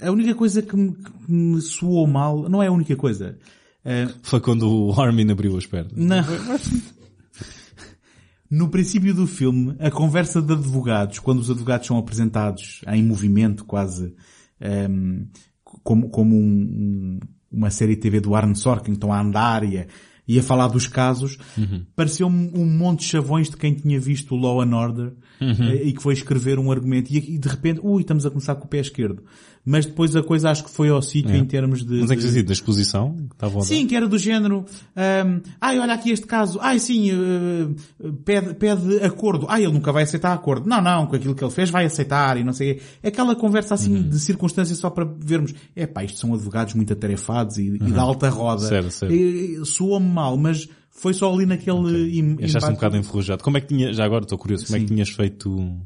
[0.01, 3.39] a única coisa que me, que me soou mal, não é a única coisa.
[3.85, 5.93] Uh, Foi quando o Armin abriu as pernas.
[5.95, 6.25] Não.
[8.51, 13.65] no princípio do filme, a conversa de advogados, quando os advogados são apresentados em movimento
[13.65, 14.15] quase,
[14.61, 15.27] um, ehm,
[15.65, 17.21] como, como um, um,
[17.51, 19.87] uma série TV do Arne Sorkin, estão a andar e a,
[20.31, 21.85] e a falar dos casos, uhum.
[21.97, 25.71] pareceu-me um monte de chavões de quem tinha visto o Law and Order uhum.
[25.71, 28.65] Eh, e que foi escrever um argumento e, de repente, ui, estamos a começar com
[28.65, 29.25] o pé esquerdo.
[29.65, 31.39] Mas depois a coisa acho que foi ao sítio é.
[31.39, 32.01] em termos de...
[32.01, 32.43] Mas é que de...
[32.43, 33.15] da exposição?
[33.63, 34.65] Sim, que era do género,
[34.97, 39.93] um, ai, olha aqui este caso, ai sim, uh, pede, pede acordo, ai, ele nunca
[39.93, 40.67] vai aceitar acordo.
[40.67, 43.97] Não, não, com aquilo que ele fez vai aceitar e não sei Aquela conversa assim
[43.97, 44.09] uhum.
[44.09, 47.89] de circunstâncias só para vermos, é pá, isto são advogados muito atarefados e, uhum.
[47.89, 48.67] e da alta roda.
[48.67, 49.67] Certo, certo.
[49.67, 52.33] Soa-me mal, mas foi só ali naquele...
[52.35, 52.47] Okay.
[52.47, 53.45] Achaste um bocado enferrujado.
[53.45, 54.85] Como é que tinha, já agora estou curioso, como Sim.
[54.85, 55.81] é que tinhas feito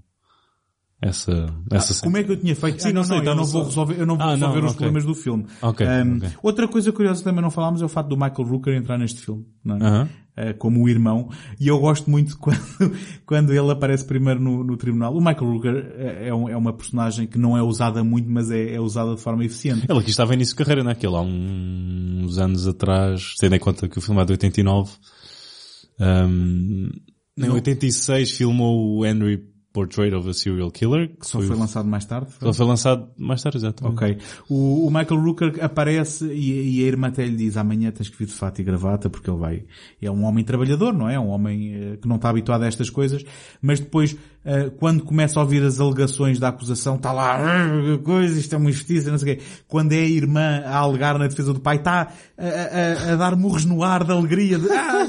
[1.00, 2.82] essa, essa ah, como é que eu tinha feito?
[2.82, 4.60] Sim, ah, não, não, sei, não, eu não vou resolver, eu não vou ah, resolver
[4.60, 4.76] não, os okay.
[4.76, 5.46] problemas do filme.
[5.60, 6.28] Okay, um, okay.
[6.42, 9.20] Outra coisa curiosa que também não falámos é o fato do Michael Rooker entrar neste
[9.20, 9.78] filme, não é?
[9.78, 10.50] Uh -huh.
[10.50, 11.28] uh, como o irmão.
[11.60, 12.58] E eu gosto muito quando,
[13.26, 15.14] quando ele aparece primeiro no, no tribunal.
[15.14, 18.50] O Michael Rooker é, é, um, é, uma personagem que não é usada muito, mas
[18.50, 19.86] é, é usada de forma eficiente.
[19.86, 21.18] Ele aqui estava início de carreira, naquele é?
[21.18, 24.90] há uns anos atrás, tendo em conta que o filme é de 89.
[26.00, 26.88] Um,
[27.36, 31.08] em 86 filmou o Henry Portrait of a Serial Killer.
[31.18, 32.30] Que só foi, foi lançado mais tarde?
[32.30, 32.46] Foi?
[32.46, 33.96] Só foi lançado mais tarde, exatamente.
[33.96, 34.18] Ok.
[34.48, 38.16] O, o Michael Rooker aparece e, e, a irmã até lhe diz amanhã tens que
[38.16, 39.64] vir de fato e gravata porque ele vai...
[40.00, 41.14] É um homem trabalhador, não é?
[41.14, 43.24] É um homem uh, que não está habituado a estas coisas.
[43.60, 47.40] Mas depois, uh, quando começa a ouvir as alegações da acusação, está lá,
[48.04, 49.42] coisa, isto é uma injustiça, não sei o quê.
[49.66, 53.34] Quando é a irmã a alegar na defesa do pai, está a, a, a dar
[53.34, 54.56] murros no ar de alegria.
[54.56, 55.04] De, ah,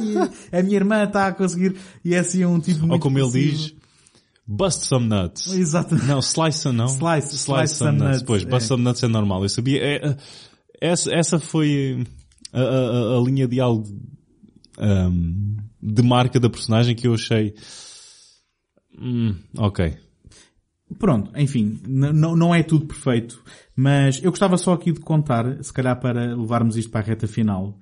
[0.51, 1.76] a minha irmã está a conseguir.
[2.03, 3.76] E é assim um tipo muito Ou como ele diz,
[4.48, 5.48] Bust some nuts.
[5.54, 6.08] Exatamente.
[6.08, 6.88] Não, slice não.
[6.88, 8.12] Slice, slice, slice some, nuts.
[8.12, 8.24] nuts.
[8.24, 8.46] Pois, é.
[8.46, 9.43] bust some nuts é normal.
[9.43, 9.80] Eu sabia.
[9.82, 10.18] É, é,
[10.82, 12.06] essa, essa foi
[12.54, 13.88] a, a, a linha de algo
[14.80, 17.56] um, de marca da personagem que eu achei.
[19.00, 19.98] Hum, ok.
[21.00, 23.43] Pronto, enfim, não é tudo perfeito,
[23.76, 27.28] mas eu gostava só aqui de contar, se calhar para levarmos isto para a reta
[27.28, 27.80] final,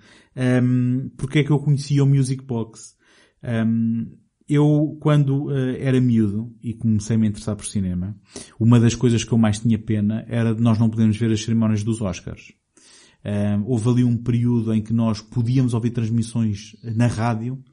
[0.63, 2.95] um, porque é que eu conhecia o Music Box.
[3.43, 4.09] Um,
[4.47, 8.15] eu, quando uh, era miúdo e comecei a me interessar por cinema,
[8.59, 11.41] uma das coisas que eu mais tinha pena era de nós não podermos ver as
[11.41, 12.53] cerimónias dos Oscars.
[13.23, 17.63] Uh, houve ali um período em que nós podíamos ouvir transmissões na rádio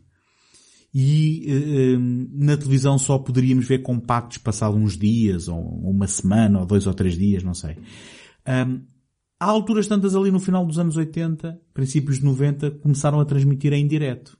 [0.94, 2.00] e uh,
[2.32, 6.94] na televisão só poderíamos ver compactos passado uns dias, ou uma semana, ou dois ou
[6.94, 7.76] três dias, não sei.
[8.46, 8.82] Um,
[9.38, 13.72] há alturas tantas ali no final dos anos 80, princípios de 90, começaram a transmitir
[13.72, 14.39] em direto.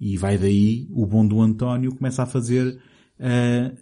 [0.00, 2.80] E vai daí, o bom do António começa a fazer
[3.18, 3.76] uh,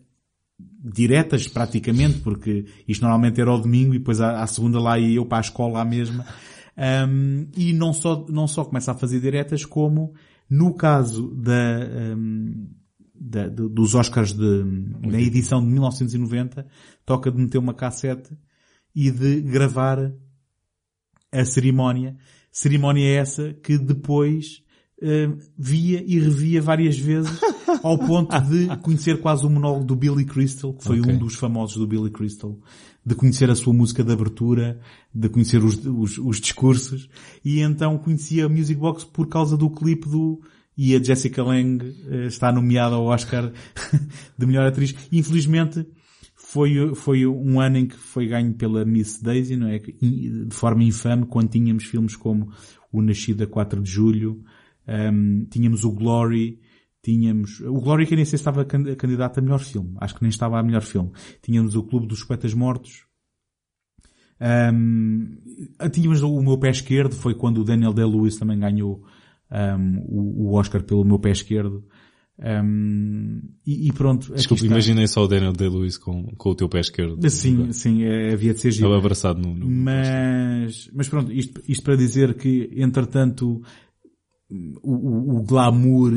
[0.58, 5.16] diretas praticamente, porque isto normalmente era ao domingo e depois à, à segunda lá ia
[5.16, 6.26] eu para a escola à mesma.
[6.76, 10.14] Um, e não só, não só começa a fazer diretas, como
[10.48, 12.68] no caso da, um,
[13.14, 14.64] da dos Oscars de,
[15.10, 16.66] da edição de 1990,
[17.04, 18.36] toca de meter uma cassete
[18.94, 20.12] e de gravar
[21.32, 22.16] a cerimónia.
[22.50, 24.62] Cerimónia essa que depois
[25.02, 27.38] uh, via e revia várias vezes
[27.82, 31.12] ao ponto de conhecer quase o monólogo do Billy Crystal, que foi Ok.
[31.12, 32.58] um dos famosos do Billy Crystal,
[33.04, 34.80] de conhecer a sua música de abertura,
[35.14, 37.08] de conhecer os, os, os discursos,
[37.44, 40.40] e então conhecia a Music Box por causa do clipe do
[40.78, 43.52] e a Jessica Lange eh, está nomeada ao Oscar
[44.38, 44.94] de melhor atriz.
[45.10, 45.84] Infelizmente,
[46.36, 49.80] foi, foi um ano em que foi ganho pela Miss Daisy, não é?
[49.80, 52.52] De forma infame, quando tínhamos filmes como
[52.92, 54.44] O Nascido a 4 de Julho,
[54.88, 56.60] um, tínhamos o Glory,
[57.02, 60.22] tínhamos, o Glory que nem sei se estava can- candidato a melhor filme, acho que
[60.22, 61.10] nem estava a melhor filme.
[61.42, 63.06] Tínhamos o Clube dos Poetas Mortos,
[64.72, 65.36] um,
[65.92, 69.04] tínhamos o meu pé esquerdo, foi quando o Daniel Day-Lewis também ganhou
[69.50, 71.84] um, o, o Oscar pelo meu pé esquerdo.
[72.40, 74.32] Um, e, e pronto.
[74.32, 77.28] Desculpa, imaginei só o Daniel Day-Lewis com, com o teu pé esquerdo.
[77.28, 78.86] Sim, sim, é, havia de ser giro.
[78.86, 79.56] Estava abraçado no...
[79.56, 83.60] no Mas, mas pronto, isto, isto para dizer que, entretanto,
[84.82, 86.12] o, o- glamour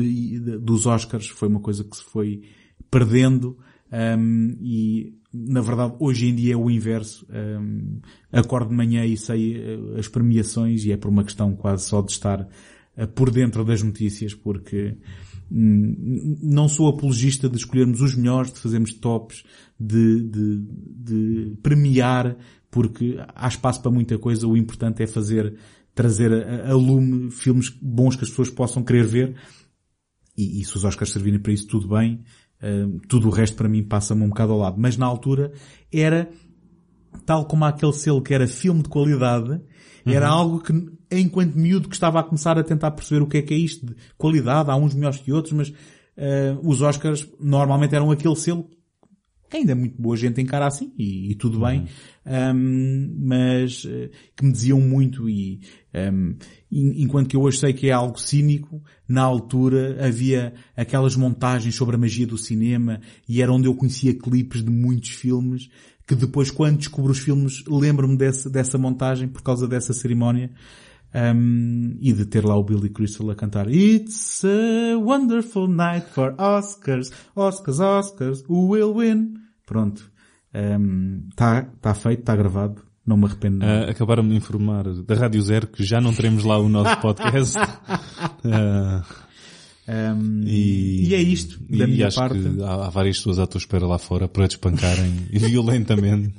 [0.60, 2.42] dos Oscars foi uma coisa que se foi
[2.90, 3.58] perdendo
[3.92, 7.26] um, e, na verdade, hoje em dia é o inverso.
[7.30, 8.00] Um,
[8.32, 12.00] acordo de manhã e sei eh, as premiações e é por uma questão quase só
[12.00, 12.48] de estar
[12.96, 14.96] eh, por dentro das notícias, porque
[15.50, 19.44] hum, não sou apologista de escolhermos os melhores, de fazermos tops,
[19.78, 22.36] de, de, de premiar,
[22.70, 24.46] porque há espaço para muita coisa.
[24.46, 25.54] O importante é fazer,
[25.94, 29.36] trazer a, a lume filmes bons que as pessoas possam querer ver.
[30.36, 32.24] E, e se os Oscars servirem para isso, tudo bem.
[32.62, 34.76] Uh, tudo o resto para mim passa-me um bocado ao lado.
[34.78, 35.52] Mas na altura
[35.92, 36.30] era
[37.26, 39.60] tal como aquele selo que era filme de qualidade,
[40.04, 40.72] era algo que,
[41.10, 43.86] enquanto miúdo que estava a começar a tentar perceber o que é que é isto
[43.86, 45.72] de qualidade, há uns melhores que outros, mas
[46.16, 48.68] eh, os Oscars normalmente eram aquele selo
[49.56, 51.86] ainda é muito boa gente encara assim, e, e tudo bem,
[52.24, 55.60] Ahm, mas eh, que me diziam muito e
[55.94, 61.74] en- enquanto que eu hoje sei que é algo cínico, na altura havia aquelas montagens
[61.74, 65.68] sobre a magia do cinema e era onde eu conhecia clipes de muitos filmes
[66.06, 70.50] que depois quando descubro os filmes lembro-me desse- dessa montagem por causa dessa cerimónia
[71.14, 76.34] um, e de ter lá o Billy Crystal a cantar It's a wonderful night for
[76.38, 79.34] Oscars, Oscars, Oscars, who will win?
[79.72, 80.10] Pronto.
[81.30, 82.82] Está tá feito, está gravado.
[83.06, 83.58] Não me arrependo.
[83.58, 83.86] nada.
[83.86, 87.56] Ah, acabaram de informar da Rádio Zero que já não teremos lá o nosso podcast.
[88.44, 89.02] Ah,
[90.14, 92.38] Um, e, e é isto, da e minha acho parte.
[92.38, 96.32] que há, há várias pessoas à tua espera lá fora para te espancarem violentamente.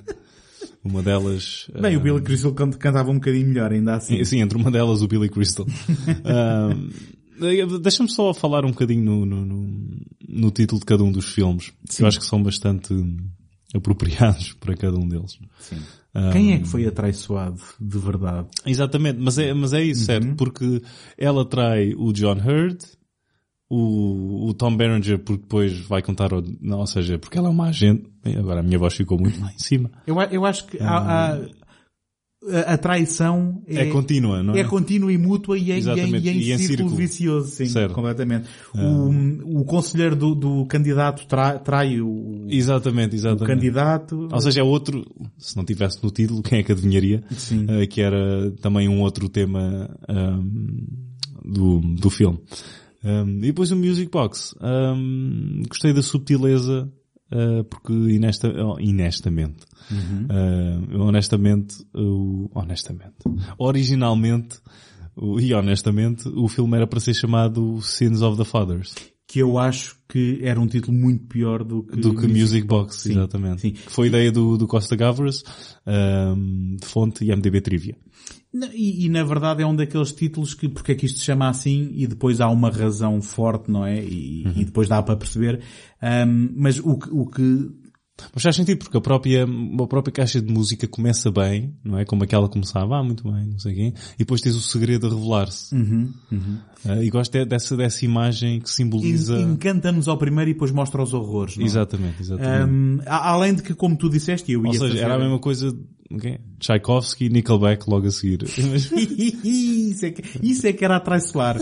[0.84, 1.70] Uma delas...
[1.82, 4.24] Bem, ah, o Billy Crystal can- cantava um bocadinho melhor, ainda assim.
[4.24, 5.66] Sim, entre uma delas o Billy Crystal.
[6.24, 6.70] Ah,
[7.82, 9.46] Deixa-me só falar um bocadinho no, no,
[10.28, 11.72] no- título de cada um dos filmes.
[11.88, 12.04] que Sim.
[12.04, 12.94] Eu acho que são bastante
[13.74, 15.38] apropriados para cada um deles.
[15.60, 15.78] Sim.
[16.14, 18.48] Ah, Quem é que foi atraiçoado de verdade?
[18.66, 20.36] Exatamente, mas é, mas é isso, certo?
[20.36, 20.82] Porque
[21.18, 22.78] ela trai o John Hurd,
[23.68, 27.52] o, o Tom Berenger, porque depois vai contar, ao, não, ou seja, porque ela é
[27.52, 28.04] uma agente.
[28.38, 29.90] Agora a minha voz ficou muito lá em cima.
[30.06, 30.98] Eu, eu acho que há,
[31.34, 31.40] há-
[32.52, 34.60] a, a traição É, contínua, não é?
[34.62, 36.96] É contínua e mútua e em, e em, Exatamente, e em e em círculo, círculo.
[36.96, 37.94] vicioso, sim, Certo.
[37.94, 38.48] completamente.
[38.76, 43.46] O, o conselheiro do, do candidato tra- trai o, Exatamente, o exatamente.
[43.48, 44.28] candidato.
[44.32, 45.06] Ou seja, é outro,
[45.38, 47.24] se não tivesse no título, quem é que adivinharia?
[47.32, 47.66] Sim.
[47.70, 50.86] Eh, que era também um outro tema ahm,
[51.44, 52.40] do, do filme.
[53.04, 54.56] Ahm, e depois o Music Box.
[54.62, 56.90] Ahm, gostei da subtileza,
[57.32, 59.66] ah, porque inesta, oh, inestamente,
[60.30, 63.16] ah, eu honestamente, eu- honestamente,
[63.58, 64.58] originalmente,
[65.16, 68.94] o- e honestamente, o filme era para ser chamado Sins of the Fathers,
[69.26, 72.98] Que eu acho que era um título muito pior do que, do que Music Box,
[73.02, 73.62] Sim, exatamente.
[73.62, 73.72] sim.
[73.72, 75.42] Que foi ideia do, do Costa Gavras,
[75.88, 77.96] ahm, de fonte IMDB Trivia.
[78.74, 81.50] E, e, na verdade é um daqueles títulos que porque é que isto se chama
[81.50, 84.04] assim e depois há uma razão forte, não é?
[84.04, 84.54] E, Uhum.
[84.58, 85.62] e depois dá para perceber.
[86.02, 87.72] Ahm, mas o que, o que
[88.34, 92.06] Mas faz sentido, porque a própria, a própria caixa de música começa bem, não é?
[92.06, 93.88] Como aquela começava, ah, muito bem, não sei quem.
[93.88, 95.74] E depois tens o segredo a revelar-se.
[95.76, 96.14] Uhum,
[96.86, 99.36] Ah, e gosto de- dessa, dessa imagem que simboliza...
[99.40, 101.58] en- encanta-nos ao primeiro e depois mostra os horrores.
[101.58, 101.64] Não?
[101.64, 101.66] é?
[101.66, 103.02] Exatamente, exatamente.
[103.08, 105.00] A- além de que, como tu disseste, eu ia Ou seja, fazer...
[105.04, 105.76] era a mesma coisa,
[106.12, 106.38] okay?
[106.60, 108.44] Tchaikovsky e Nickelback logo a seguir.
[109.44, 111.58] isso, é que, isso é que era atraiçoar.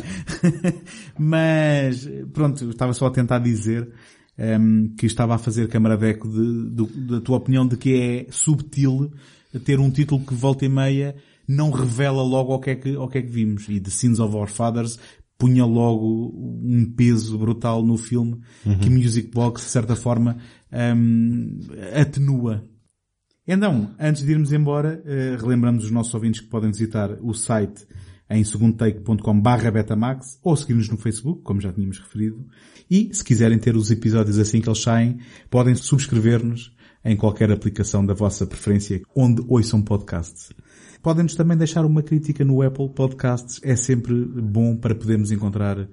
[1.18, 3.90] Mas, pronto, estava só a tentar dizer
[4.38, 7.94] ehm, que estava a fazer câmara de eco de, do- da tua opinião de que
[7.96, 9.12] é subtil
[9.66, 11.16] ter um título que volta e meia
[11.48, 13.68] não revela logo o que é que, o que, é que vimos.
[13.68, 14.98] E The Sins of Our Fathers
[15.38, 16.32] punha logo
[16.64, 18.40] um peso brutal no filme
[18.80, 20.38] que Music Box, de certa forma,
[20.72, 21.60] ehm,
[22.00, 22.64] atenua.
[23.48, 27.86] Então, antes de irmos embora, eh, relembramos os nossos ouvintes que podem visitar o site
[28.30, 32.46] em segundotake.com betamax ou seguir-nos no Facebook, como já tínhamos referido.
[32.92, 35.20] E, se quiserem ter os episódios assim que eles saem,
[35.50, 40.50] podem subscrever-nos em qualquer aplicação da vossa preferência onde ouçam podcasts.
[41.02, 43.62] Podem-nos também deixar uma crítica no Apple Podcasts.
[43.64, 45.88] É sempre bom para podermos encontrar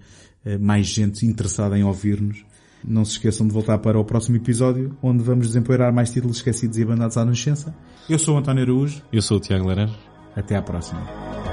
[0.44, 2.44] eh, mais gente interessada em ouvir-nos.
[2.84, 6.78] Não se esqueçam de voltar para o próximo episódio, onde vamos desempoeirar mais títulos esquecidos
[6.78, 7.74] e abandonados à nascença.
[8.10, 9.02] Eu sou o António Araújo.
[9.12, 9.96] Eu sou o Tiago Laranjo.
[10.36, 11.47] Até à próxima.